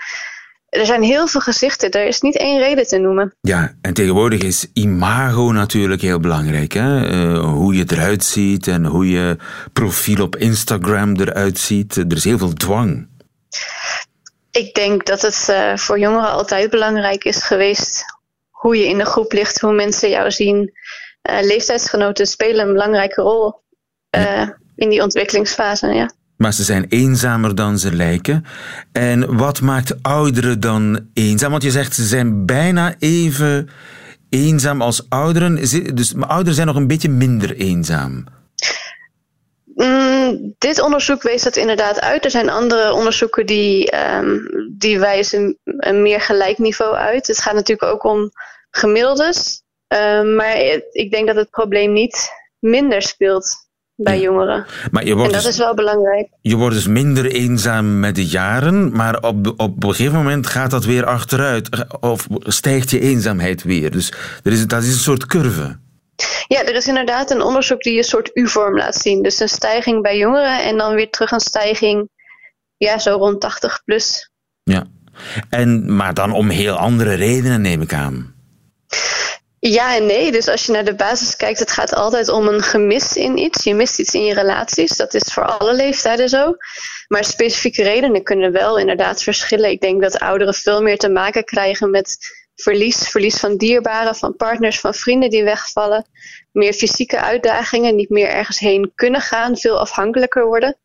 Er 0.68 0.86
zijn 0.86 1.02
heel 1.02 1.26
veel 1.26 1.40
gezichten, 1.40 1.90
er 1.90 2.06
is 2.06 2.20
niet 2.20 2.36
één 2.36 2.58
reden 2.58 2.86
te 2.86 2.98
noemen. 2.98 3.34
Ja, 3.40 3.74
en 3.80 3.94
tegenwoordig 3.94 4.40
is 4.40 4.66
imago 4.72 5.52
natuurlijk 5.52 6.02
heel 6.02 6.20
belangrijk. 6.20 6.72
Hè? 6.72 7.10
Uh, 7.10 7.44
hoe 7.44 7.74
je 7.74 7.84
eruit 7.88 8.24
ziet 8.24 8.66
en 8.66 8.84
hoe 8.84 9.10
je 9.10 9.36
profiel 9.72 10.22
op 10.22 10.36
Instagram 10.36 11.16
eruit 11.16 11.58
ziet. 11.58 11.96
Er 11.96 12.16
is 12.16 12.24
heel 12.24 12.38
veel 12.38 12.52
dwang. 12.52 13.08
Ik 14.57 14.75
denk 14.75 15.07
dat 15.07 15.23
het 15.23 15.47
uh, 15.51 15.77
voor 15.77 15.99
jongeren 15.99 16.31
altijd 16.31 16.71
belangrijk 16.71 17.25
is 17.25 17.42
geweest 17.42 18.05
hoe 18.51 18.77
je 18.77 18.88
in 18.88 18.99
de 18.99 19.05
groep 19.05 19.33
ligt, 19.33 19.61
hoe 19.61 19.73
mensen 19.73 20.11
jou 20.11 20.31
zien. 20.31 20.73
Uh, 21.31 21.37
leeftijdsgenoten 21.40 22.27
spelen 22.27 22.66
een 22.66 22.73
belangrijke 22.73 23.23
rol 23.23 23.64
in 24.77 24.88
die 24.88 25.03
ontwikkelingsfase. 25.03 25.87
Ja. 25.87 26.11
Maar 26.37 26.53
ze 26.53 26.62
zijn 26.62 26.87
eenzamer 26.88 27.55
dan 27.55 27.79
ze 27.79 27.95
lijken. 27.95 28.45
En 28.92 29.37
wat 29.37 29.61
maakt 29.61 30.03
ouderen 30.03 30.61
dan 30.61 31.09
eenzaam? 31.12 31.51
Want 31.51 31.62
je 31.62 31.71
zegt 31.71 31.95
ze 31.95 32.05
zijn 32.05 32.47
bijna 32.47 32.95
even 32.99 33.69
eenzaam 34.29 34.83
als 34.83 35.07
ouderen. 35.09 35.55
Dus 35.95 36.14
ouderen 36.16 36.55
zijn 36.55 36.66
nog 36.66 36.77
een 36.77 36.87
beetje 36.87 37.09
minder 37.09 37.57
eenzaam. 37.57 38.25
Mm, 39.76 40.54
dit 40.58 40.80
onderzoek 40.80 41.22
wees 41.22 41.42
dat 41.42 41.56
inderdaad 41.56 42.00
uit. 42.00 42.24
Er 42.24 42.30
zijn 42.30 42.50
andere 42.50 42.92
onderzoeken 42.92 43.46
die, 43.46 43.96
um, 44.16 44.48
die 44.78 44.98
wijzen 44.98 45.58
een 45.64 46.02
meer 46.02 46.20
gelijk 46.20 46.58
niveau 46.58 46.94
uit. 46.94 47.26
Het 47.26 47.38
gaat 47.38 47.54
natuurlijk 47.54 47.92
ook 47.92 48.04
om 48.04 48.30
gemiddeldes. 48.70 49.62
Uh, 49.94 50.22
maar 50.36 50.56
ik 50.90 51.10
denk 51.10 51.26
dat 51.26 51.36
het 51.36 51.50
probleem 51.50 51.92
niet 51.92 52.30
minder 52.58 53.02
speelt 53.02 53.56
bij 53.94 54.20
jongeren. 54.20 54.66
Maar 54.90 55.04
je 55.04 55.14
wordt 55.14 55.26
en 55.28 55.34
dat 55.34 55.42
dus, 55.44 55.52
is 55.52 55.58
wel 55.58 55.74
belangrijk. 55.74 56.28
Je 56.40 56.56
wordt 56.56 56.74
dus 56.74 56.86
minder 56.86 57.26
eenzaam 57.26 58.00
met 58.00 58.14
de 58.14 58.26
jaren, 58.26 58.92
maar 58.92 59.22
op, 59.22 59.52
op 59.56 59.84
een 59.84 59.94
gegeven 59.94 60.16
moment 60.16 60.46
gaat 60.46 60.70
dat 60.70 60.84
weer 60.84 61.04
achteruit. 61.04 61.68
Of 62.00 62.26
stijgt 62.40 62.90
je 62.90 63.00
eenzaamheid 63.00 63.62
weer. 63.62 63.90
Dus 63.90 64.12
er 64.42 64.52
is, 64.52 64.66
dat 64.66 64.82
is 64.82 64.88
een 64.88 64.98
soort 64.98 65.26
curve. 65.26 65.78
Ja, 66.48 66.64
er 66.64 66.74
is 66.74 66.87
inderdaad 66.87 67.31
een 67.31 67.42
onderzoek 67.42 67.83
die 67.83 67.98
een 67.98 68.05
soort 68.05 68.31
U-vorm 68.35 68.76
laat 68.76 68.96
zien. 68.96 69.22
Dus 69.22 69.40
een 69.40 69.48
stijging 69.48 70.02
bij 70.02 70.16
jongeren 70.16 70.62
en 70.62 70.76
dan 70.76 70.94
weer 70.94 71.11
terug 71.11 71.31
een 71.31 71.40
stijging, 71.40 72.09
ja, 72.76 72.98
zo 72.98 73.16
rond 73.16 73.40
80 73.40 73.83
plus. 73.85 74.31
Ja, 74.62 74.87
en, 75.50 75.96
maar 75.96 76.14
dan 76.14 76.33
om 76.33 76.48
heel 76.48 76.74
andere 76.74 77.14
redenen 77.14 77.61
neem 77.61 77.83
ik 77.83 77.92
aan. 77.92 78.35
Ja 79.59 79.96
en 79.96 80.07
nee. 80.07 80.33
Dus 80.33 80.48
als 80.48 80.66
je 80.66 80.72
naar 80.72 80.85
de 80.85 80.94
basis 80.94 81.37
kijkt, 81.37 81.59
het 81.59 81.70
gaat 81.70 81.94
altijd 81.94 82.29
om 82.29 82.48
een 82.48 82.62
gemis 82.62 83.16
in 83.16 83.38
iets. 83.38 83.64
Je 83.64 83.74
mist 83.74 83.98
iets 83.98 84.14
in 84.14 84.24
je 84.24 84.35
relaties. 84.35 84.96
Dat 84.96 85.14
is 85.14 85.33
voor 85.33 85.44
alle 85.44 85.74
leeftijden 85.74 86.29
zo. 86.29 86.57
Maar 87.09 87.24
specifieke 87.24 87.83
redenen 87.83 88.22
kunnen 88.22 88.52
wel 88.52 88.79
inderdaad 88.79 89.22
verschillen. 89.22 89.70
Ik 89.70 89.81
denk 89.81 90.02
dat 90.02 90.18
ouderen 90.18 90.55
veel 90.55 90.83
meer 90.83 90.98
te 90.98 91.09
maken 91.09 91.44
krijgen 91.44 91.90
met 91.90 92.18
verlies. 92.57 93.09
Verlies 93.09 93.37
van 93.37 93.57
dierbaren, 93.57 94.14
van 94.14 94.37
partners, 94.37 94.81
van 94.81 94.95
vrienden 94.95 95.31
die 95.31 95.45
wegvallen. 95.45 96.07
Meer 96.53 96.73
fysieke 96.73 97.21
uitdagingen, 97.21 97.97
niet 97.97 98.11
meer 98.11 98.29
ergens 98.29 98.59
heen 98.59 98.92
kunnen 98.95 99.21
gaan. 99.21 99.57
Veel 99.57 99.79
afhankelijker 99.79 100.47
worden. 100.47 100.77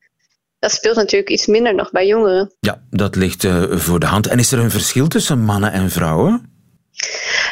Dat 0.60 0.72
speelt 0.72 0.96
natuurlijk 0.96 1.30
iets 1.30 1.46
minder 1.46 1.76
nog 1.76 1.92
bij 1.92 2.08
jongeren. 2.08 2.54
Ja, 2.60 2.82
dat 2.90 3.16
ligt 3.16 3.44
uh, 3.44 3.64
voor 3.72 4.00
de 4.00 4.06
hand. 4.06 4.28
En 4.28 4.40
is 4.40 4.52
er 4.52 4.60
een 4.60 4.72
verschil 4.72 5.08
tussen 5.08 5.40
mannen 5.40 5.72
en 5.72 5.90
vrouwen? 5.90 6.51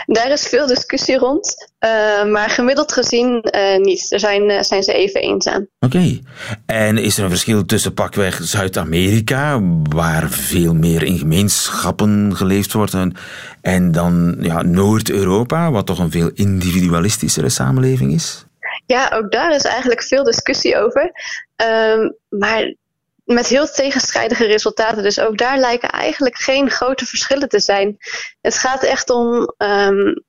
Daar 0.06 0.32
is 0.32 0.48
veel 0.48 0.68
discussie 0.68 1.18
rond, 1.18 1.70
uh, 1.80 2.26
maar 2.26 2.50
gemiddeld 2.50 2.92
gezien 2.92 3.48
uh, 3.56 3.78
niet. 3.78 4.12
Er 4.12 4.20
zijn, 4.20 4.50
uh, 4.50 4.62
zijn 4.62 4.84
ze 4.84 4.94
even 4.94 5.22
eenzaam. 5.22 5.68
Oké. 5.80 5.96
Okay. 5.96 6.22
En 6.66 6.98
is 6.98 7.18
er 7.18 7.24
een 7.24 7.30
verschil 7.30 7.66
tussen 7.66 7.94
pakweg 7.94 8.40
Zuid-Amerika, 8.42 9.62
waar 9.84 10.30
veel 10.30 10.74
meer 10.74 11.04
in 11.04 11.18
gemeenschappen 11.18 12.36
geleefd 12.36 12.74
wordt, 12.74 12.94
en, 12.94 13.16
en 13.62 13.92
dan 13.92 14.36
ja, 14.40 14.62
Noord-Europa, 14.62 15.72
wat 15.72 15.86
toch 15.86 16.00
een 16.00 16.12
veel 16.12 16.32
individualistischere 16.34 17.50
samenleving 17.50 18.14
is? 18.14 18.46
Ja, 18.86 19.12
ook 19.14 19.32
daar 19.32 19.56
is 19.56 19.64
eigenlijk 19.64 20.04
veel 20.04 20.24
discussie 20.24 20.78
over. 20.78 21.12
Um, 21.56 22.16
maar 22.30 22.74
met 23.34 23.48
heel 23.48 23.72
tegenstrijdige 23.72 24.46
resultaten. 24.46 25.04
Dus 25.04 25.20
ook 25.20 25.38
daar 25.38 25.58
lijken 25.58 25.90
eigenlijk 25.90 26.38
geen 26.38 26.70
grote 26.70 27.06
verschillen 27.06 27.50
te 27.50 27.60
zijn. 27.60 27.98
Het 28.42 28.58
gaat 28.58 28.84
echt 28.84 29.10
om 29.10 29.54
um, 29.58 30.24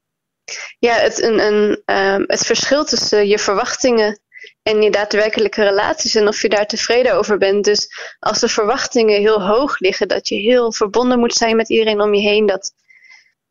ja, 0.79 0.95
het, 0.95 1.23
een, 1.23 1.39
een, 1.39 1.83
um, 1.97 2.25
het 2.27 2.47
verschil 2.47 2.85
tussen 2.85 3.29
je 3.29 3.39
verwachtingen 3.39 4.21
en 4.63 4.83
je 4.83 4.91
daadwerkelijke 4.91 5.63
relaties 5.63 6.15
en 6.15 6.29
of 6.29 6.43
je 6.43 6.49
daar 6.49 6.67
tevreden 6.67 7.15
over 7.15 7.39
bent. 7.39 7.65
Dus 7.65 7.89
als 8.19 8.39
de 8.39 8.49
verwachtingen 8.49 9.21
heel 9.21 9.43
hoog 9.43 9.79
liggen, 9.79 10.09
dat 10.09 10.29
je 10.29 10.35
heel 10.35 10.73
verbonden 10.73 11.19
moet 11.19 11.35
zijn 11.35 11.57
met 11.57 11.69
iedereen 11.69 12.01
om 12.01 12.15
je 12.15 12.29
heen, 12.29 12.47
dat 12.47 12.73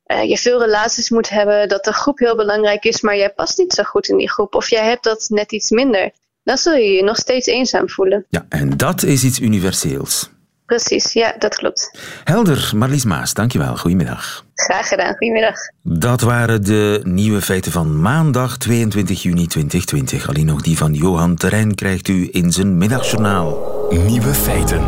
uh, 0.05 0.23
je 0.23 0.37
veel 0.37 0.59
relaties 0.59 1.09
moet 1.09 1.29
hebben, 1.29 1.69
dat 1.69 1.83
de 1.83 1.93
groep 1.93 2.19
heel 2.19 2.35
belangrijk 2.35 2.83
is, 2.83 3.01
maar 3.01 3.17
jij 3.17 3.33
past 3.33 3.57
niet 3.57 3.73
zo 3.73 3.83
goed 3.83 4.07
in 4.07 4.17
die 4.17 4.31
groep 4.31 4.55
of 4.55 4.69
jij 4.69 4.85
hebt 4.85 5.03
dat 5.03 5.25
net 5.29 5.51
iets 5.51 5.69
minder 5.69 6.11
dan 6.49 6.57
zul 6.57 6.73
je 6.73 6.91
je 6.91 7.03
nog 7.03 7.15
steeds 7.15 7.47
eenzaam 7.47 7.89
voelen. 7.89 8.25
Ja, 8.29 8.45
en 8.49 8.77
dat 8.77 9.03
is 9.03 9.23
iets 9.23 9.39
universeels. 9.39 10.29
Precies, 10.65 11.13
ja, 11.13 11.35
dat 11.39 11.55
klopt. 11.55 11.99
Helder, 12.23 12.71
Marlies 12.75 13.05
Maas, 13.05 13.33
dankjewel. 13.33 13.77
Goedemiddag. 13.77 14.45
Graag 14.53 14.87
gedaan, 14.87 15.15
goedemiddag. 15.15 15.55
Dat 15.83 16.21
waren 16.21 16.63
de 16.63 17.01
nieuwe 17.03 17.41
feiten 17.41 17.71
van 17.71 18.01
maandag 18.01 18.57
22 18.57 19.21
juni 19.21 19.47
2020. 19.47 20.27
Alleen 20.27 20.45
nog 20.45 20.61
die 20.61 20.77
van 20.77 20.93
Johan 20.93 21.35
Terrein 21.35 21.75
krijgt 21.75 22.07
u 22.07 22.29
in 22.31 22.51
zijn 22.51 22.77
middagjournaal. 22.77 23.87
Nieuwe 23.89 24.33
feiten. 24.33 24.81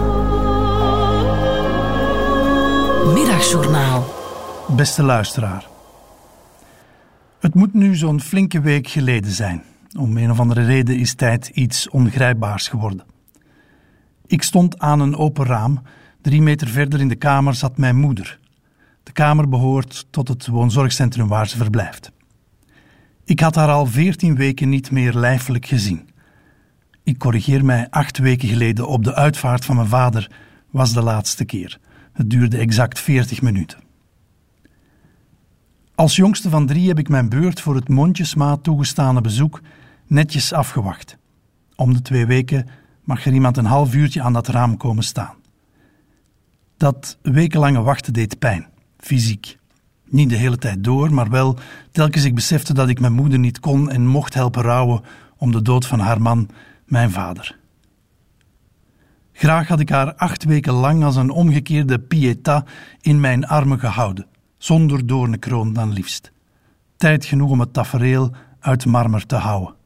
Middagjournaal. 3.13 4.13
Beste 4.67 5.03
luisteraar. 5.03 5.67
Het 7.39 7.53
moet 7.55 7.73
nu 7.73 7.95
zo'n 7.95 8.21
flinke 8.21 8.61
week 8.61 8.87
geleden 8.87 9.31
zijn. 9.31 9.70
Om 9.99 10.17
een 10.17 10.31
of 10.31 10.39
andere 10.39 10.65
reden 10.65 10.97
is 10.97 11.13
tijd 11.13 11.47
iets 11.47 11.89
ongrijpbaars 11.89 12.67
geworden. 12.67 13.05
Ik 14.25 14.43
stond 14.43 14.79
aan 14.79 14.99
een 14.99 15.15
open 15.15 15.45
raam. 15.45 15.81
Drie 16.21 16.41
meter 16.41 16.67
verder 16.67 16.99
in 16.99 17.07
de 17.07 17.15
kamer 17.15 17.55
zat 17.55 17.77
mijn 17.77 17.95
moeder. 17.95 18.39
De 19.03 19.11
kamer 19.11 19.49
behoort 19.49 20.07
tot 20.09 20.27
het 20.27 20.47
woonzorgcentrum 20.47 21.27
waar 21.27 21.47
ze 21.47 21.57
verblijft. 21.57 22.11
Ik 23.25 23.39
had 23.39 23.55
haar 23.55 23.69
al 23.69 23.85
veertien 23.85 24.35
weken 24.35 24.69
niet 24.69 24.91
meer 24.91 25.13
lijfelijk 25.13 25.65
gezien. 25.65 26.09
Ik 27.03 27.17
corrigeer 27.17 27.65
mij 27.65 27.87
acht 27.89 28.17
weken 28.17 28.47
geleden 28.47 28.87
op 28.87 29.03
de 29.03 29.15
uitvaart 29.15 29.65
van 29.65 29.75
mijn 29.75 29.87
vader 29.87 30.31
was 30.69 30.93
de 30.93 31.01
laatste 31.01 31.45
keer. 31.45 31.79
Het 32.13 32.29
duurde 32.29 32.57
exact 32.57 32.99
veertig 32.99 33.41
minuten. 33.41 33.79
Als 35.95 36.15
jongste 36.15 36.49
van 36.49 36.65
drie 36.65 36.87
heb 36.87 36.99
ik 36.99 37.09
mijn 37.09 37.29
beurt 37.29 37.61
voor 37.61 37.75
het 37.75 37.89
mondjesmaat 37.89 38.63
toegestane 38.63 39.21
bezoek 39.21 39.61
netjes 40.11 40.53
afgewacht. 40.53 41.17
Om 41.75 41.93
de 41.93 42.01
twee 42.01 42.25
weken 42.25 42.67
mag 43.03 43.25
er 43.25 43.33
iemand 43.33 43.57
een 43.57 43.65
half 43.65 43.93
uurtje 43.93 44.21
aan 44.21 44.33
dat 44.33 44.47
raam 44.47 44.77
komen 44.77 45.03
staan. 45.03 45.35
Dat 46.77 47.17
wekenlange 47.21 47.81
wachten 47.81 48.13
deed 48.13 48.39
pijn, 48.39 48.67
fysiek. 48.97 49.57
Niet 50.05 50.29
de 50.29 50.35
hele 50.35 50.57
tijd 50.57 50.83
door, 50.83 51.13
maar 51.13 51.29
wel 51.29 51.57
telkens 51.91 52.23
ik 52.23 52.35
besefte 52.35 52.73
dat 52.73 52.89
ik 52.89 52.99
mijn 52.99 53.13
moeder 53.13 53.39
niet 53.39 53.59
kon 53.59 53.89
en 53.89 54.07
mocht 54.07 54.33
helpen 54.33 54.61
rouwen 54.61 55.01
om 55.37 55.51
de 55.51 55.61
dood 55.61 55.85
van 55.87 55.99
haar 55.99 56.21
man, 56.21 56.49
mijn 56.85 57.11
vader. 57.11 57.57
Graag 59.31 59.67
had 59.67 59.79
ik 59.79 59.89
haar 59.89 60.15
acht 60.15 60.43
weken 60.43 60.73
lang 60.73 61.03
als 61.03 61.15
een 61.15 61.29
omgekeerde 61.29 61.99
pieta 61.99 62.65
in 63.01 63.19
mijn 63.19 63.47
armen 63.47 63.79
gehouden, 63.79 64.25
zonder 64.57 65.07
doornenkroon 65.07 65.73
dan 65.73 65.93
liefst. 65.93 66.31
Tijd 66.97 67.25
genoeg 67.25 67.51
om 67.51 67.59
het 67.59 67.73
tafereel 67.73 68.31
uit 68.59 68.85
marmer 68.85 69.25
te 69.25 69.35
houden. 69.35 69.79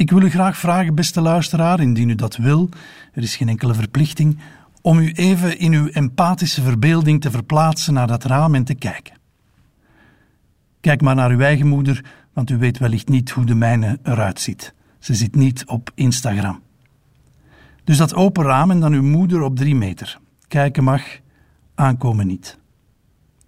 Ik 0.00 0.10
wil 0.10 0.22
u 0.22 0.30
graag 0.30 0.58
vragen, 0.58 0.94
beste 0.94 1.20
luisteraar, 1.20 1.80
indien 1.80 2.08
u 2.08 2.14
dat 2.14 2.36
wil, 2.36 2.68
er 3.12 3.22
is 3.22 3.36
geen 3.36 3.48
enkele 3.48 3.74
verplichting, 3.74 4.38
om 4.82 4.98
u 4.98 5.12
even 5.12 5.58
in 5.58 5.72
uw 5.72 5.86
empathische 5.86 6.62
verbeelding 6.62 7.20
te 7.20 7.30
verplaatsen 7.30 7.94
naar 7.94 8.06
dat 8.06 8.24
raam 8.24 8.54
en 8.54 8.64
te 8.64 8.74
kijken. 8.74 9.14
Kijk 10.80 11.00
maar 11.00 11.14
naar 11.14 11.30
uw 11.30 11.40
eigen 11.40 11.66
moeder, 11.66 12.04
want 12.32 12.50
u 12.50 12.56
weet 12.56 12.78
wellicht 12.78 13.08
niet 13.08 13.30
hoe 13.30 13.44
de 13.44 13.54
mijne 13.54 13.98
eruit 14.02 14.40
ziet. 14.40 14.74
Ze 14.98 15.14
zit 15.14 15.34
niet 15.34 15.66
op 15.66 15.90
Instagram. 15.94 16.62
Dus 17.84 17.96
dat 17.96 18.14
open 18.14 18.44
raam 18.44 18.70
en 18.70 18.80
dan 18.80 18.92
uw 18.92 19.02
moeder 19.02 19.42
op 19.42 19.56
drie 19.56 19.74
meter. 19.74 20.18
Kijken 20.48 20.84
mag, 20.84 21.02
aankomen 21.74 22.26
niet. 22.26 22.58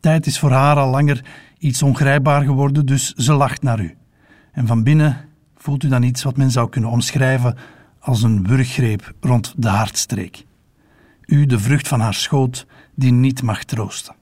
Tijd 0.01 0.27
is 0.27 0.39
voor 0.39 0.51
haar 0.51 0.77
al 0.77 0.91
langer 0.91 1.25
iets 1.59 1.83
ongrijpbaar 1.83 2.43
geworden, 2.43 2.87
dus 2.87 3.13
ze 3.13 3.33
lacht 3.33 3.63
naar 3.63 3.81
u. 3.81 3.97
En 4.53 4.67
van 4.67 4.83
binnen 4.83 5.31
voelt 5.63 5.83
u 5.83 5.89
dan 5.89 6.03
iets 6.03 6.23
wat 6.23 6.37
men 6.37 6.51
zou 6.51 6.69
kunnen 6.69 6.91
omschrijven 6.91 7.57
als 7.99 8.23
een 8.23 8.47
wurggreep 8.47 9.13
rond 9.21 9.55
de 9.57 9.69
hartstreek. 9.69 10.45
U, 11.27 11.47
de 11.47 11.59
vrucht 11.59 11.89
van 11.89 12.01
haar 12.01 12.15
schoot, 12.15 12.67
die 12.95 13.13
niet 13.13 13.43
mag 13.43 13.65
troosten. 13.65 14.15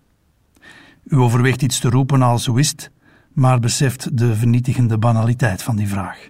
U 1.04 1.16
overweegt 1.16 1.62
iets 1.62 1.78
te 1.78 1.88
roepen 1.88 2.22
als 2.22 2.48
is 2.48 2.68
het, 2.68 2.90
maar 3.32 3.60
beseft 3.60 4.18
de 4.18 4.34
vernietigende 4.34 4.98
banaliteit 4.98 5.62
van 5.62 5.76
die 5.76 5.88
vraag. 5.88 6.28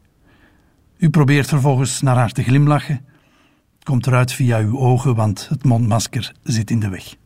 U 0.99 1.11
probeert 1.11 1.49
vervolgens 1.49 2.01
naar 2.01 2.17
haar 2.17 2.33
te 2.33 2.43
glimlachen. 2.43 3.05
Het 3.75 3.85
komt 3.85 4.07
eruit 4.07 4.33
via 4.33 4.59
uw 4.59 4.79
ogen, 4.79 5.15
want 5.15 5.49
het 5.49 5.65
mondmasker 5.65 6.35
zit 6.43 6.71
in 6.71 6.81
de 6.81 6.89
weg. 6.89 7.17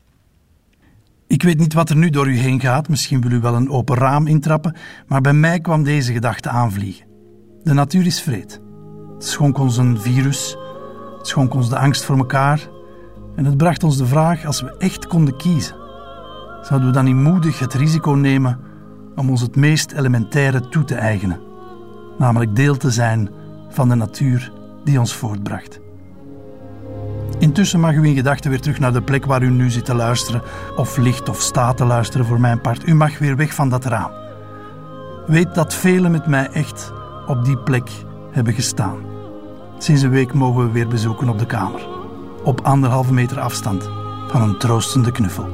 Ik 1.27 1.43
weet 1.43 1.59
niet 1.59 1.73
wat 1.73 1.91
er 1.91 1.97
nu 1.97 2.11
door 2.11 2.29
u 2.29 2.37
heen 2.37 2.61
gaat, 2.61 2.89
misschien 2.89 3.21
wil 3.21 3.31
u 3.31 3.41
wel 3.41 3.55
een 3.55 3.71
open 3.71 3.97
raam 3.97 4.27
intrappen, 4.27 4.77
maar 5.07 5.21
bij 5.21 5.33
mij 5.33 5.61
kwam 5.61 5.83
deze 5.83 6.13
gedachte 6.13 6.49
aanvliegen. 6.49 7.14
De 7.65 7.75
natuur 7.75 8.07
is 8.07 8.23
vreed. 8.23 8.61
Het 9.15 9.25
schonk 9.25 9.59
ons 9.59 9.77
een 9.77 10.01
virus, 10.01 10.57
het 11.19 11.27
schonk 11.27 11.55
ons 11.55 11.69
de 11.69 11.79
angst 11.79 12.05
voor 12.05 12.17
elkaar 12.17 12.69
en 13.37 13.45
het 13.45 13.57
bracht 13.57 13.85
ons 13.85 13.97
de 13.97 14.07
vraag 14.07 14.45
als 14.45 14.61
we 14.61 14.77
echt 14.79 15.07
konden 15.07 15.37
kiezen. 15.37 15.77
Zouden 16.63 16.89
we 16.89 16.95
dan 16.95 17.05
niet 17.05 17.15
moedig 17.15 17.59
het 17.59 17.75
risico 17.75 18.11
nemen 18.11 18.61
om 19.15 19.31
ons 19.31 19.41
het 19.41 19.57
meest 19.57 19.93
elementaire 19.93 20.69
toe 20.69 20.85
te 20.85 20.95
eigenen, 20.95 21.41
namelijk 22.19 22.57
deel 22.57 22.77
te 22.77 22.91
zijn 22.91 23.31
van 23.69 23.89
de 23.89 23.95
natuur 23.95 24.53
die 24.85 24.99
ons 24.99 25.15
voortbracht? 25.15 25.81
Intussen 27.39 27.81
mag 27.81 27.95
u 27.95 28.05
in 28.05 28.15
gedachten 28.15 28.51
weer 28.51 28.61
terug 28.61 28.79
naar 28.79 28.93
de 28.93 29.03
plek 29.03 29.25
waar 29.25 29.43
u 29.43 29.51
nu 29.51 29.71
zit 29.71 29.85
te 29.85 29.95
luisteren, 29.95 30.43
of 30.77 30.97
ligt 30.97 31.29
of 31.29 31.41
staat 31.41 31.77
te 31.77 31.85
luisteren 31.85 32.27
voor 32.27 32.41
mijn 32.41 32.61
part. 32.61 32.89
U 32.89 32.95
mag 32.95 33.19
weer 33.19 33.37
weg 33.37 33.55
van 33.55 33.69
dat 33.69 33.85
raam. 33.85 34.11
Weet 35.27 35.55
dat 35.55 35.75
velen 35.75 36.11
met 36.11 36.27
mij 36.27 36.49
echt 36.51 36.93
op 37.27 37.45
die 37.45 37.59
plek 37.59 37.91
hebben 38.31 38.55
gestaan. 38.55 38.99
Sinds 39.79 40.03
een 40.03 40.11
week 40.11 40.33
mogen 40.33 40.67
we 40.67 40.73
weer 40.73 40.89
bezoeken 40.89 41.29
op 41.29 41.39
de 41.39 41.47
kamer. 41.47 41.87
Op 42.45 42.61
anderhalve 42.61 43.13
meter 43.13 43.41
afstand 43.41 43.91
van 44.29 44.43
een 44.43 44.59
troostende 44.59 45.13
knuffel. 45.13 45.47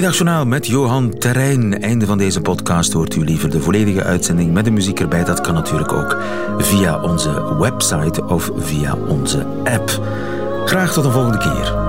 Middagjournaal 0.00 0.46
met 0.46 0.66
Johan 0.66 1.18
Terrein. 1.18 1.82
Einde 1.82 2.06
van 2.06 2.18
deze 2.18 2.40
podcast 2.40 2.92
hoort 2.92 3.16
u 3.16 3.24
liever 3.24 3.50
de 3.50 3.60
volledige 3.60 4.02
uitzending 4.02 4.52
met 4.52 4.64
de 4.64 4.70
muziek 4.70 5.00
erbij. 5.00 5.24
Dat 5.24 5.40
kan 5.40 5.54
natuurlijk 5.54 5.92
ook 5.92 6.22
via 6.58 7.02
onze 7.02 7.56
website 7.58 8.24
of 8.24 8.50
via 8.56 8.94
onze 9.08 9.46
app. 9.64 10.00
Graag 10.64 10.92
tot 10.92 11.04
een 11.04 11.12
volgende 11.12 11.38
keer. 11.38 11.79